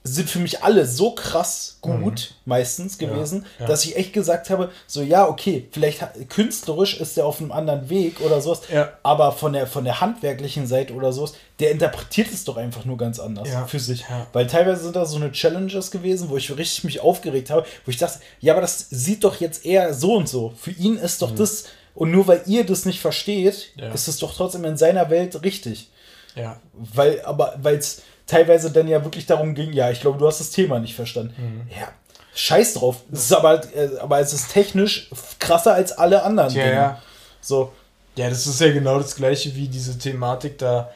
[0.02, 3.44] sind für mich alle so krass gut meistens gewesen, Mhm.
[3.60, 3.66] ja.
[3.66, 7.90] dass ich echt gesagt habe, so ja, okay, vielleicht künstlerisch ist der auf einem anderen
[7.90, 8.92] Weg oder sowas, Ja.
[9.02, 12.96] aber von der von der handwerklichen Seite oder sowas, der interpretiert es doch einfach nur
[12.96, 13.66] ganz anders Ja.
[13.66, 14.00] für sich.
[14.08, 14.26] Ja.
[14.32, 17.90] Weil teilweise sind da so eine Challenges gewesen, wo ich richtig mich aufgeregt habe, wo
[17.90, 20.54] ich dachte, ja, aber das sieht doch jetzt eher so und so.
[20.56, 23.82] Für ihn ist doch das, und nur weil ihr das nicht versteht, Mhm.
[23.82, 23.92] Ja.
[23.92, 25.90] ist es doch trotzdem in seiner Welt richtig.
[26.36, 26.58] Ja.
[26.72, 28.00] Weil, aber, weil es
[28.30, 31.34] teilweise dann ja wirklich darum ging, ja, ich glaube, du hast das Thema nicht verstanden.
[31.36, 31.70] Mhm.
[31.70, 31.88] Ja,
[32.34, 33.02] scheiß drauf.
[33.12, 36.54] Es ist aber, äh, aber es ist technisch krasser als alle anderen.
[36.54, 36.74] Ja, Dinge.
[36.74, 37.02] ja.
[37.40, 37.72] So,
[38.16, 40.90] Ja, das ist ja genau das gleiche wie diese Thematik da.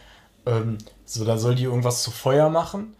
[0.46, 2.94] Ähm, so, da soll die irgendwas zu Feuer machen.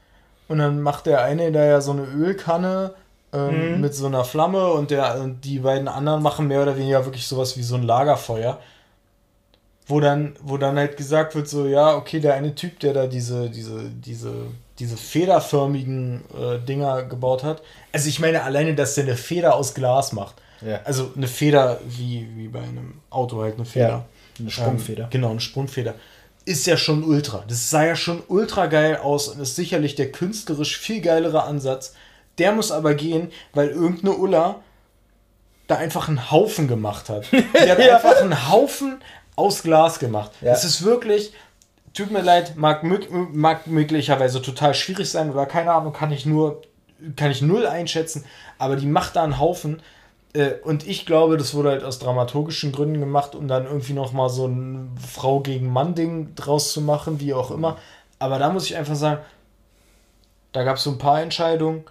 [0.49, 2.95] Und dann macht der eine da ja so eine Ölkanne
[3.33, 3.81] ähm, Mhm.
[3.81, 7.27] mit so einer Flamme und, der, und die beiden anderen machen mehr oder weniger wirklich
[7.27, 8.59] sowas wie so ein Lagerfeuer.
[9.87, 13.07] Wo dann, wo dann halt gesagt wird, so, ja, okay, der eine Typ, der da
[13.07, 14.33] diese, diese, diese,
[14.79, 17.63] diese federförmigen äh, Dinger gebaut hat.
[17.93, 20.37] Also ich meine alleine, dass der eine Feder aus Glas macht.
[20.63, 20.81] Ja.
[20.85, 23.89] Also eine Feder wie, wie bei einem Auto halt eine Feder.
[23.89, 24.05] Ja,
[24.41, 25.05] eine Sprungfeder.
[25.05, 25.95] Ähm, genau, eine Sprungfeder.
[26.47, 27.45] Ist ja schon ultra.
[27.47, 31.95] Das sah ja schon ultra geil aus und ist sicherlich der künstlerisch viel geilere Ansatz.
[32.39, 34.57] Der muss aber gehen, weil irgendeine Ulla
[35.67, 37.31] da einfach einen Haufen gemacht hat.
[37.33, 37.97] Die hat Ja.
[37.97, 38.97] einfach einen Haufen
[39.37, 40.33] aus Glas gemacht.
[40.41, 40.53] Ja.
[40.53, 41.33] Es ist wirklich,
[41.93, 42.83] tut mir leid, mag,
[43.33, 46.63] mag möglicherweise total schwierig sein oder keine Ahnung, kann ich nur,
[47.17, 48.25] kann ich null einschätzen,
[48.59, 49.83] aber die macht da einen Haufen.
[50.33, 54.31] Äh, Und ich glaube, das wurde halt aus dramaturgischen Gründen gemacht, um dann irgendwie nochmal
[54.31, 57.79] so ein Frau gegen Mann-Ding draus zu machen, wie auch immer.
[58.19, 59.21] Aber da muss ich einfach sagen,
[60.53, 61.85] da gab es so ein paar Entscheidungen,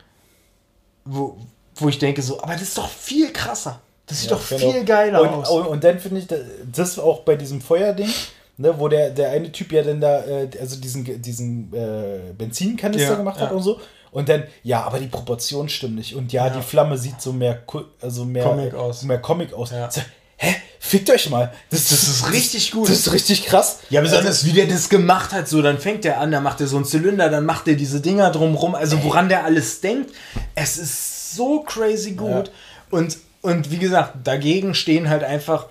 [1.06, 1.38] wo,
[1.76, 3.82] wo ich denke so, aber das ist doch viel krasser.
[4.14, 4.72] Das sieht Ja, doch genau.
[4.72, 5.50] viel geiler und, aus.
[5.50, 6.28] Und, und dann finde ich,
[6.72, 8.10] das auch bei diesem Feuerding,
[8.58, 13.10] ne, wo der, der eine Typ ja dann da, äh, also diesen, diesen äh, Benzinkanister
[13.12, 13.56] Ja, gemacht hat ja.
[13.56, 13.80] und so.
[14.12, 16.16] Und dann, ja, aber die Proportionen stimmen nicht.
[16.16, 16.54] Und ja, Ja.
[16.54, 17.64] die Flamme sieht so mehr,
[18.00, 19.02] also mehr Comic aus.
[19.02, 19.72] Mehr Comic aus.
[19.72, 19.90] Ja.
[19.90, 20.02] So,
[20.38, 20.56] hä?
[20.80, 21.52] Fickt euch mal.
[21.72, 22.90] Das, Das ist richtig gut.
[22.90, 23.80] Das ist richtig krass.
[23.90, 26.68] Ja, besonders wie der das gemacht hat, so, dann fängt er an, dann macht er
[26.68, 30.12] so einen Zylinder, dann macht er diese Dinger drumrum, also woran der alles denkt,
[30.54, 32.30] es ist so crazy gut.
[32.48, 32.54] Ja.
[32.92, 35.68] Und, und wie gesagt, dagegen stehen halt einfach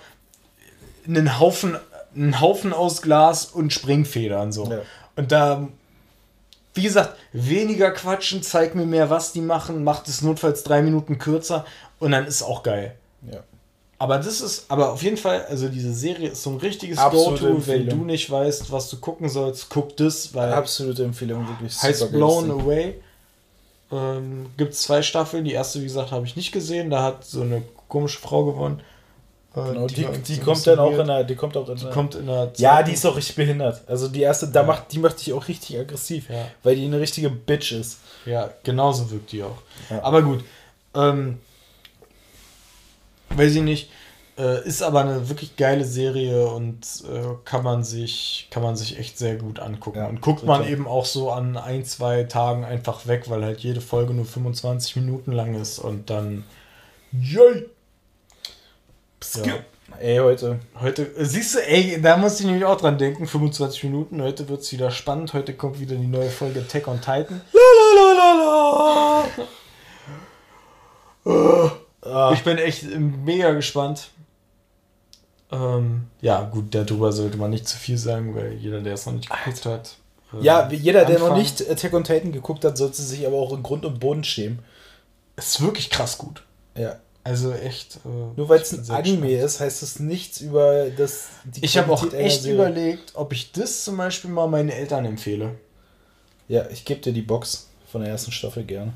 [1.06, 1.76] einen Haufen,
[2.14, 4.70] einen Haufen aus Glas und Springfedern so.
[4.70, 4.82] Ja.
[5.16, 5.66] Und da,
[6.74, 11.18] wie gesagt, weniger quatschen, zeig mir mehr, was die machen, macht es notfalls drei Minuten
[11.18, 11.64] kürzer
[11.98, 12.94] und dann ist auch geil.
[13.30, 13.40] Ja.
[13.98, 17.66] Aber das ist, aber auf jeden Fall, also diese Serie ist so ein richtiges Go-To,
[17.66, 22.12] wenn du nicht weißt, was du gucken sollst, guck das, weil Absolute Empfehlung, wirklich heißt
[22.12, 22.50] Blown.
[22.50, 23.00] Away.
[23.92, 25.44] Ähm, Gibt es zwei Staffeln.
[25.44, 26.90] Die erste, wie gesagt, habe ich nicht gesehen.
[26.90, 28.80] Da hat so eine komische Frau gewonnen.
[28.80, 28.84] Äh,
[29.54, 31.92] Genau, die, die, ein kommt dann auch in der, die kommt auch in Die der,
[31.92, 33.82] kommt in der Ja, die ist auch richtig behindert.
[33.86, 36.48] Also die erste, da macht, die macht dich auch richtig aggressiv, Ja.
[36.62, 37.98] weil die eine richtige Bitch ist.
[38.24, 39.58] Ja, genauso wirkt die auch.
[39.90, 40.02] Ja.
[40.02, 40.42] Aber gut.
[40.94, 41.38] Ähm,
[43.30, 43.90] weiß ich nicht.
[44.42, 48.98] Äh, ist aber eine wirklich geile Serie und äh, kann man sich kann man sich
[48.98, 49.98] echt sehr gut angucken.
[49.98, 53.60] Ja, und guckt man eben auch so an ein, zwei Tagen einfach weg, weil halt
[53.60, 56.42] jede Folge nur 25 Minuten lang ist und dann
[57.12, 57.68] yay!
[59.44, 59.54] Ja.
[60.00, 60.58] Ey, heute.
[60.80, 64.48] Heute, äh, siehst du, ey, da musste ich nämlich auch dran denken, 25 Minuten, heute
[64.48, 67.40] wird es wieder spannend, heute kommt wieder die neue Folge Attack on Titan.
[72.04, 74.10] Ah, Ich bin echt mega gespannt.
[75.52, 79.12] Ähm, ja, gut, darüber sollte man nicht zu viel sagen, weil jeder, der es noch
[79.12, 79.96] nicht geguckt hat.
[80.32, 83.52] äh, ja, jeder, der noch nicht Attack on Titan geguckt hat, sollte sich aber auch
[83.52, 84.60] in Grund und Boden schämen.
[85.36, 86.42] Ist wirklich krass gut.
[86.76, 86.96] Ja.
[87.24, 87.96] Also echt.
[88.04, 89.44] Äh, Nur weil es ein Anime gespannt.
[89.44, 91.28] ist, heißt es nichts über das.
[91.60, 92.54] Ich habe auch echt Serie.
[92.56, 95.54] überlegt, ob ich das zum Beispiel mal meinen Eltern empfehle.
[96.48, 98.92] Ja, ich gebe dir die Box von der ersten Staffel gerne.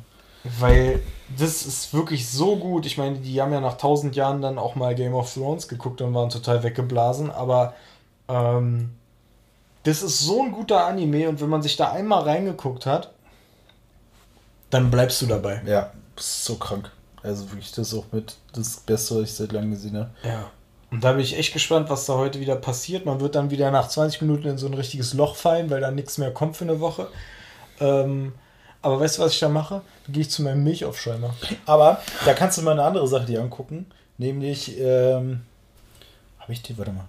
[0.59, 1.03] Weil
[1.37, 2.87] das ist wirklich so gut.
[2.87, 6.01] Ich meine, die haben ja nach tausend Jahren dann auch mal Game of Thrones geguckt
[6.01, 7.31] und waren total weggeblasen.
[7.31, 7.75] Aber
[8.29, 8.91] ähm,
[9.83, 13.13] das ist so ein guter Anime und wenn man sich da einmal reingeguckt hat,
[14.71, 15.63] dann bleibst du dabei.
[15.65, 16.91] Ja, das ist so krank.
[17.23, 20.11] Also wirklich, das ist auch mit das Beste, was ich seit langem gesehen habe.
[20.23, 20.51] Ja.
[20.91, 23.05] Und da bin ich echt gespannt, was da heute wieder passiert.
[23.05, 25.91] Man wird dann wieder nach 20 Minuten in so ein richtiges Loch fallen, weil da
[25.91, 27.09] nichts mehr kommt für eine Woche.
[27.81, 28.33] Ähm,
[28.83, 29.83] aber weißt du, was ich da mache?
[30.07, 31.35] Da gehe ich zu meinem Milchaufschäumer.
[31.67, 33.87] Aber da kannst du mal eine andere Sache dir angucken.
[34.19, 35.43] Nämlich, ähm,
[36.39, 37.05] habe ich die, warte mal.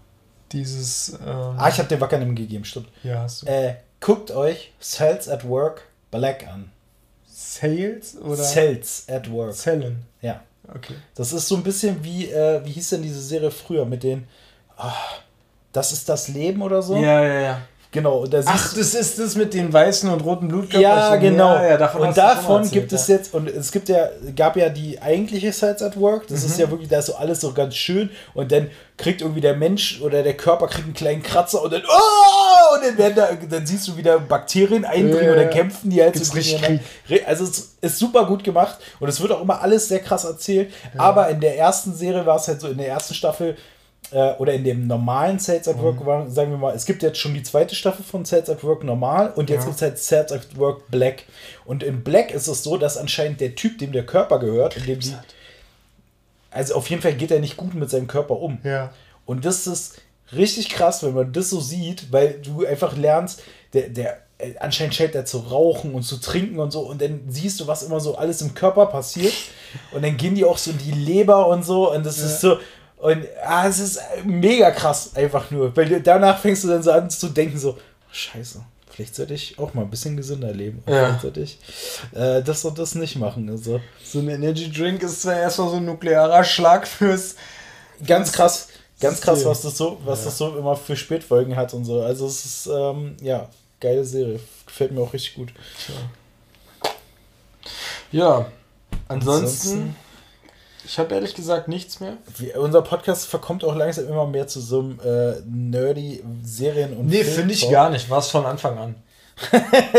[0.52, 1.10] Dieses.
[1.26, 2.88] Ähm, Ah, ich habe dir Wackernem gegeben, stimmt.
[3.04, 3.46] ja, hast du.
[3.48, 6.72] Äh, guckt euch Cells at Work Black an.
[7.28, 9.54] Sales oder Cells at Work.
[9.54, 10.04] Zellen?
[10.22, 10.42] Ja.
[10.74, 10.96] Okay.
[11.16, 14.28] Das ist so ein bisschen wie, äh, wie hieß denn diese Serie früher mit den,
[14.78, 14.92] ah,
[15.72, 16.96] das ist das Leben oder so?
[16.98, 17.62] Ja, ja, ja.
[17.92, 20.82] Genau, und da Ach, das ist das mit den weißen und roten Blutkörperchen.
[20.84, 21.56] Ja, genau.
[21.56, 23.16] Ja, ja, davon und davon erzählt, gibt es ja.
[23.16, 26.28] jetzt, und es gibt ja, gab ja die eigentliche Sites at Work.
[26.28, 26.46] Das Mhm.
[26.48, 28.10] ist ja wirklich, da ist so alles so ganz schön.
[28.34, 31.84] Und dann kriegt irgendwie der Mensch oder der Körper kriegt einen kleinen Kratzer und dann,
[31.88, 32.76] oh!
[32.76, 36.14] Und dann, werden da, dann siehst du wieder Bakterien eindringen Ja, oder kämpfen, die halt
[36.14, 36.62] Gibt's so richtig
[37.26, 40.74] Also es ist super gut gemacht und es wird auch immer alles sehr krass erzählt.
[40.98, 43.56] Aber in der ersten Serie war es halt so, in der ersten Staffel
[44.12, 45.82] äh, oder in dem normalen Sales at Mhm.
[45.82, 48.64] Work war, sagen wir mal, es gibt jetzt schon die zweite Staffel von Sales at
[48.64, 49.66] Work normal und jetzt Ja.
[49.66, 51.24] gibt es halt Sales at Work Black.
[51.66, 54.86] Und in Black ist es so, dass anscheinend der Typ, dem der Körper gehört, in
[54.86, 55.14] dem die,
[56.52, 58.60] also auf jeden Fall geht er nicht gut mit seinem Körper um.
[58.64, 58.92] Ja.
[59.26, 60.02] Und das ist
[60.34, 63.42] richtig krass, wenn man das so sieht, weil du einfach lernst,
[63.74, 67.22] der, der äh, anscheinend schält er zu rauchen und zu trinken und so und dann
[67.28, 69.34] siehst du, was immer so alles im Körper passiert
[69.92, 72.58] und dann gehen die auch so in die Leber und so und das ist so
[72.98, 76.92] und ah, es ist mega krass einfach nur, weil du- danach fängst du dann so
[76.92, 77.78] an zu denken so,
[78.12, 80.82] scheiße, vielleicht sollte ich auch mal ein bisschen gesünder leben.
[80.86, 81.06] Und Ja.
[81.06, 81.60] Vielleicht sollte ich
[82.16, 83.50] äh, das und das nicht machen.
[83.50, 87.36] Also So ein Energy Drink ist zwar erstmal so ein nuklearer Schlag fürs.
[88.06, 88.70] ganz krass,
[89.00, 90.26] ganz krass, was das so, was Ja.
[90.26, 92.02] das so immer für Spätfolgen hat und so.
[92.02, 93.48] Also es ist ähm, ja
[93.80, 95.54] geile Serie, gefällt mir auch richtig gut.
[98.12, 98.48] Ja.
[99.08, 99.96] Ansonsten, Ansonsten-
[100.88, 102.14] ich habe ehrlich gesagt nichts mehr.
[102.38, 107.08] Wie, unser Podcast verkommt auch langsam immer mehr zu so einem äh, nerdy Serien und
[107.08, 108.10] Nee, finde ich gar nicht.
[108.10, 108.96] War es von Anfang an.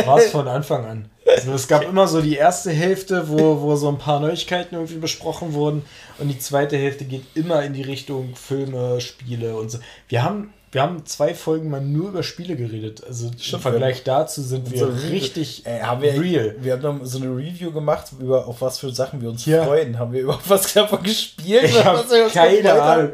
[0.04, 1.10] War es von Anfang an.
[1.26, 4.96] Also es gab immer so die erste Hälfte, wo, wo so ein paar Neuigkeiten irgendwie
[4.96, 5.84] besprochen wurden
[6.18, 9.78] und die zweite Hälfte geht immer in die Richtung Filme, Spiele und so.
[10.08, 13.02] Wir haben, wir haben zwei Folgen mal nur über Spiele geredet.
[13.06, 16.56] Also im Stimmt, Vergleich dazu sind wir Review- richtig Ey, wir, real.
[16.60, 19.64] Wir haben so eine Review gemacht, über auf was für Sachen wir uns Ja.
[19.64, 19.98] freuen.
[19.98, 21.64] Haben wir über was davon gespielt?
[21.64, 22.82] Ich uns keine?
[22.82, 23.10] Ahnung.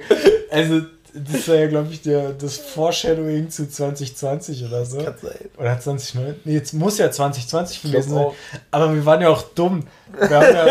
[0.50, 0.82] Also
[1.16, 4.96] das war ja, glaube ich, der, das Foreshadowing zu 2020 oder so.
[4.98, 5.48] Kann sein.
[5.57, 6.40] Oder 2019?
[6.44, 8.26] Nee, jetzt muss ja 2020 gewesen sein.
[8.72, 9.84] Aber wir waren ja auch dumm.
[10.18, 10.66] Wir, ja,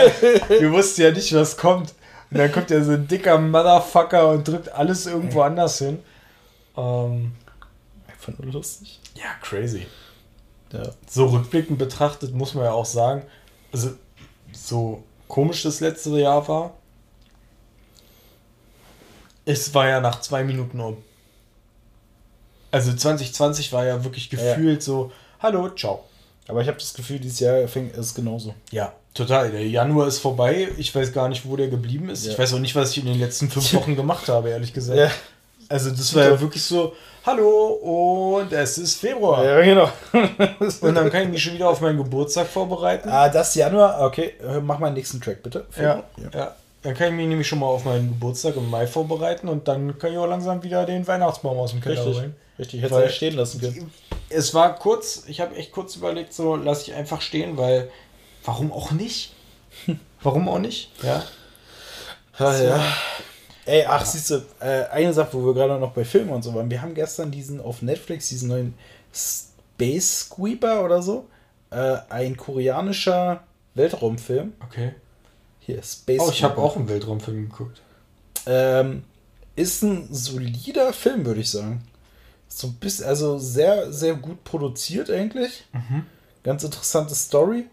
[0.59, 1.93] wir wussten ja nicht, was kommt.
[2.29, 5.99] Und dann kommt ja so ein dicker Motherfucker und drückt alles irgendwo anders hin.
[6.75, 7.33] Ähm,
[8.07, 8.99] Einfach nur lustig.
[9.15, 9.85] Ja, crazy.
[10.71, 10.89] Ja.
[11.09, 13.23] So rückblickend betrachtet muss man ja auch sagen,
[13.71, 13.91] also
[14.51, 16.73] so komisch das letzte Jahr war,
[19.45, 20.97] es war ja nach zwei Minuten um.
[22.71, 24.81] Also 2020 war ja wirklich gefühlt ja.
[24.81, 26.05] so, hallo, ciao.
[26.47, 28.55] Aber ich habe das Gefühl, dieses Jahr fängt es genauso.
[28.71, 29.51] Ja, total.
[29.51, 30.69] Der Januar ist vorbei.
[30.77, 32.25] Ich weiß gar nicht, wo der geblieben ist.
[32.25, 32.31] Ja.
[32.31, 34.97] Ich weiß auch nicht, was ich in den letzten fünf Wochen gemacht habe, ehrlich gesagt.
[34.97, 35.11] Ja.
[35.69, 36.93] Also das war ja wirklich so,
[37.25, 39.43] hallo und es ist Februar.
[39.43, 39.89] Ja, genau.
[40.81, 43.09] und dann kann ich mich schon wieder auf meinen Geburtstag vorbereiten.
[43.09, 44.33] Ah, das Januar, okay.
[44.61, 45.65] Mach mal den nächsten Track, bitte.
[45.77, 46.55] Ja, ja, ja.
[46.83, 49.97] Dann kann ich mich nämlich schon mal auf meinen Geburtstag im Mai vorbereiten und dann
[49.97, 52.17] kann ich auch langsam wieder den Weihnachtsbaum aus dem Keller Richtig.
[52.17, 52.35] holen.
[52.59, 53.91] Richtig, ich hätte es stehen lassen können.
[54.29, 57.89] Es war kurz, ich habe echt kurz überlegt, so lasse ich einfach stehen, weil
[58.43, 59.33] warum auch nicht?
[60.21, 60.91] warum auch nicht?
[61.01, 61.23] Ja.
[62.37, 62.83] Ah, ja.
[63.65, 64.05] Ey, ach, ja.
[64.05, 66.69] siehst du, äh, eine Sache, wo wir gerade noch bei Filmen und so waren.
[66.69, 68.73] Wir haben gestern diesen auf Netflix, diesen neuen
[69.13, 71.27] Space Sweeper oder so.
[71.69, 73.43] Äh, ein koreanischer
[73.75, 74.53] Weltraumfilm.
[74.65, 74.93] Okay.
[75.59, 77.81] Hier, Space Oh, ich habe auch einen Weltraumfilm geguckt.
[78.45, 79.03] Ähm,
[79.55, 81.83] ist ein solider Film, würde ich sagen.
[82.49, 85.63] So ein bisschen, also sehr, sehr gut produziert eigentlich.
[85.71, 86.05] Mhm.
[86.43, 87.65] Ganz interessante Story.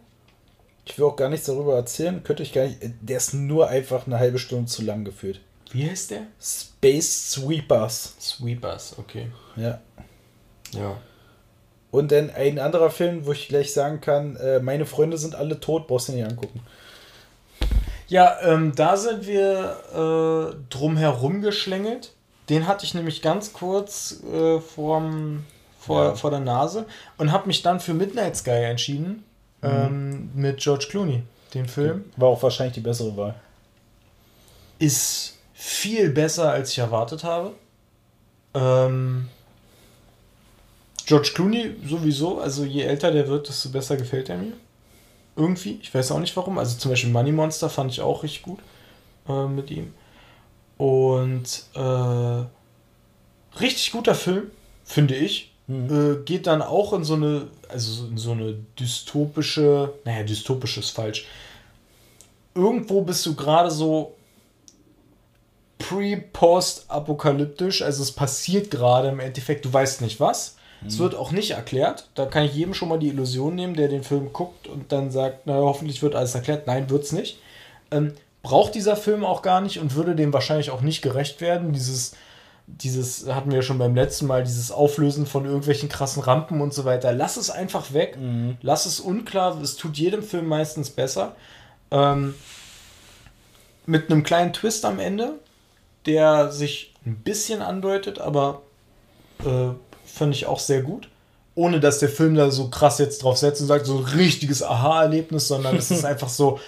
[0.84, 2.22] Ich will auch gar nichts darüber erzählen.
[2.22, 2.78] Könnte ich gar nicht.
[3.00, 5.40] Der ist nur einfach eine halbe Stunde zu lang geführt.
[5.70, 6.22] Wie heißt der?
[6.40, 8.14] Space Sweepers.
[8.20, 9.30] Sweepers, okay.
[9.56, 9.80] Ja.
[10.72, 10.96] Ja.
[11.90, 15.58] Und dann ein anderer Film, wo ich gleich sagen kann, äh, meine Freunde sind alle
[15.58, 16.60] tot, brauchst du nicht angucken.
[18.08, 22.12] Ja, ähm, da sind wir äh, drum herum geschlängelt.
[22.48, 25.44] Den hatte ich nämlich ganz kurz äh, vorm,
[25.78, 26.14] vor, ja.
[26.16, 26.86] vor der Nase
[27.18, 29.24] und habe mich dann für Midnight Sky entschieden.
[29.62, 29.68] Mhm.
[29.68, 31.22] Ähm, mit George Clooney,
[31.54, 32.06] den Film.
[32.16, 33.34] War auch wahrscheinlich die bessere Wahl.
[34.78, 37.52] Ist viel besser, als ich erwartet habe.
[38.54, 39.28] Ähm,
[41.04, 44.54] George Clooney sowieso, also je älter der wird, desto besser gefällt er mir.
[45.36, 45.78] Irgendwie.
[45.82, 46.56] Ich weiß auch nicht warum.
[46.56, 48.58] Also zum Beispiel Money Monster fand ich auch richtig gut
[49.28, 49.92] äh, mit ihm.
[50.78, 52.44] Und äh,
[53.60, 54.50] richtig guter Film,
[54.84, 55.52] finde ich.
[55.66, 56.20] Mhm.
[56.20, 60.90] Äh, geht dann auch in so eine, also in so eine dystopische, naja, dystopisch ist
[60.90, 61.26] falsch.
[62.54, 64.14] Irgendwo bist du gerade so
[65.80, 70.56] pre-post-apokalyptisch, also es passiert gerade im Endeffekt, du weißt nicht was.
[70.86, 72.08] Es wird auch nicht erklärt.
[72.14, 75.10] Da kann ich jedem schon mal die Illusion nehmen, der den Film guckt und dann
[75.10, 76.66] sagt, na hoffentlich wird alles erklärt.
[76.66, 77.38] Nein, wird's nicht.
[77.90, 81.74] Ähm, braucht dieser Film auch gar nicht und würde dem wahrscheinlich auch nicht gerecht werden.
[81.74, 82.12] Dieses,
[82.66, 86.72] dieses hatten wir ja schon beim letzten Mal, dieses Auflösen von irgendwelchen krassen Rampen und
[86.72, 87.12] so weiter.
[87.12, 88.16] Lass es einfach weg.
[88.18, 88.56] Mhm.
[88.62, 89.60] Lass es unklar.
[89.60, 91.36] Es tut jedem Film meistens besser.
[91.90, 92.34] Ähm,
[93.84, 95.34] mit einem kleinen Twist am Ende,
[96.06, 98.62] der sich ein bisschen andeutet, aber
[99.44, 99.68] äh,
[100.04, 101.08] fand ich auch sehr gut.
[101.54, 104.62] Ohne dass der Film da so krass jetzt drauf setzt und sagt, so ein richtiges
[104.62, 106.60] Aha-Erlebnis, sondern es ist einfach so,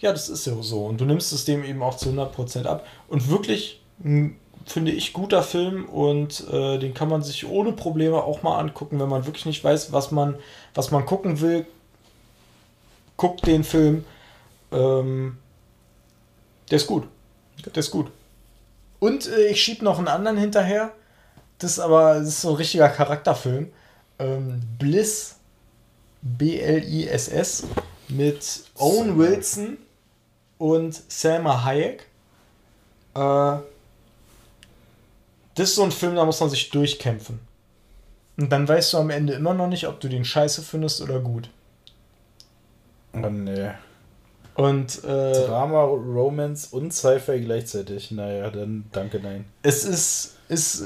[0.00, 0.86] ja, das ist ja so.
[0.86, 2.86] Und du nimmst es dem eben auch zu 100% ab.
[3.08, 8.42] Und wirklich, finde ich, guter Film und äh, den kann man sich ohne Probleme auch
[8.42, 10.36] mal angucken, wenn man wirklich nicht weiß, was man,
[10.74, 11.66] was man gucken will.
[13.16, 14.04] Guckt den Film.
[14.70, 15.38] Ähm,
[16.70, 17.04] der ist gut.
[17.64, 18.08] Der ist gut.
[19.00, 20.92] Und äh, ich schiebe noch einen anderen hinterher.
[21.58, 23.70] Das ist aber das ist so ein richtiger Charakterfilm.
[24.18, 25.36] Ähm, Bliss,
[26.22, 27.64] B-L-I-S-S,
[28.08, 29.78] mit Owen Wilson
[30.58, 32.06] und Selma Hayek.
[33.14, 33.58] Äh,
[35.54, 37.40] das ist so ein Film, da muss man sich durchkämpfen.
[38.36, 41.18] Und dann weißt du am Ende immer noch nicht, ob du den scheiße findest oder
[41.18, 41.50] gut.
[43.12, 43.70] Oh nee.
[44.58, 48.10] Und äh, Drama, Romance und Sci-Fi gleichzeitig.
[48.10, 49.44] Naja, dann danke, nein.
[49.62, 50.84] Es ist, ist äh,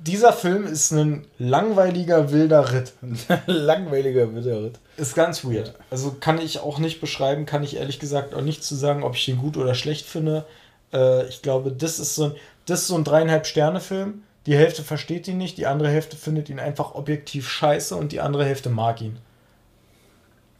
[0.00, 2.94] dieser Film ist ein langweiliger wilder Ritt.
[3.46, 4.78] langweiliger wilder Ritt.
[4.96, 5.74] Ist ganz weird.
[5.90, 9.14] Also kann ich auch nicht beschreiben, kann ich ehrlich gesagt auch nicht zu sagen, ob
[9.14, 10.46] ich den gut oder schlecht finde.
[10.90, 12.32] Äh, ich glaube, das ist so ein,
[12.64, 14.22] das ist so ein dreieinhalb Sterne Film.
[14.46, 18.20] Die Hälfte versteht ihn nicht, die andere Hälfte findet ihn einfach objektiv scheiße und die
[18.20, 19.18] andere Hälfte mag ihn.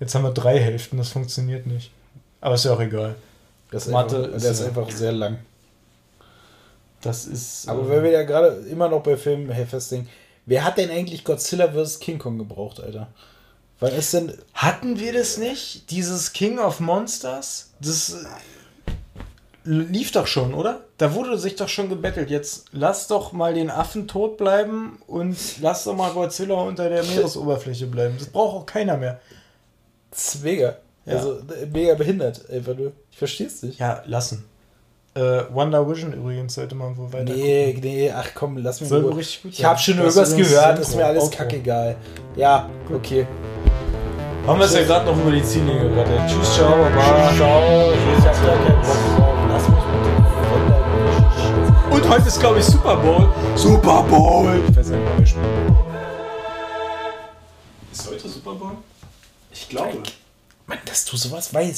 [0.01, 1.91] Jetzt haben wir drei Hälften, das funktioniert nicht.
[2.43, 3.15] Aber ist ja auch egal.
[3.71, 5.39] Das Mathe einfach, ist, der ist einfach sehr lang.
[7.01, 7.67] Das ist.
[7.67, 10.11] Aber ähm, weil wir ja gerade immer noch bei Filmen festlegen,
[10.45, 12.01] wer hat denn eigentlich Godzilla vs.
[12.01, 13.09] King Kong gebraucht, Alter?
[13.81, 14.37] Weil es denn.
[14.53, 15.91] Hatten wir das nicht?
[15.91, 17.71] Dieses King of Monsters?
[17.81, 18.27] Das äh,
[19.65, 20.85] lief doch schon, oder?
[21.03, 22.31] da wurde sich doch schon gebettelt.
[22.31, 27.03] Jetzt lass doch mal den Affen tot bleiben und lass doch mal Godzilla unter der
[27.15, 28.15] Meeresoberfläche bleiben.
[28.17, 29.21] Das braucht auch keiner mehr.
[30.45, 30.77] Mega.
[31.05, 31.17] Ja.
[31.17, 31.41] Also
[31.73, 32.93] mega behindert, einfach nur.
[33.11, 33.79] Ich versteh's nicht.
[33.81, 34.45] Ja, lassen.
[35.15, 37.35] Äh, Wonder Vision übrigens sollte man wohl weiter.
[37.35, 39.67] Nee, nee, ach komm, lass mich Soll richtig gut Ich sein.
[39.67, 41.37] habe schon irgendwas gehört, ist mir alles Okay.
[41.37, 41.97] kackegal.
[42.37, 43.27] Ja, okay.
[44.47, 46.21] Haben wir es ja gerade noch über die Ziellinie gerettet.
[46.29, 47.33] Tschüss, ciao, baba.
[47.37, 48.97] Ciao, ich hab da keinen Bock.
[49.49, 49.95] Lass mich mit
[51.87, 53.29] dem Und heute ist, glaube ich, Super Bowl.
[53.55, 54.61] Super Bowl!
[54.69, 55.77] Ich weiß nicht, wann wir spielen.
[57.93, 58.73] Ist heute Super Bowl?
[59.53, 59.99] Ich glaube.
[60.67, 61.71] Mann, dass du sowas weißt.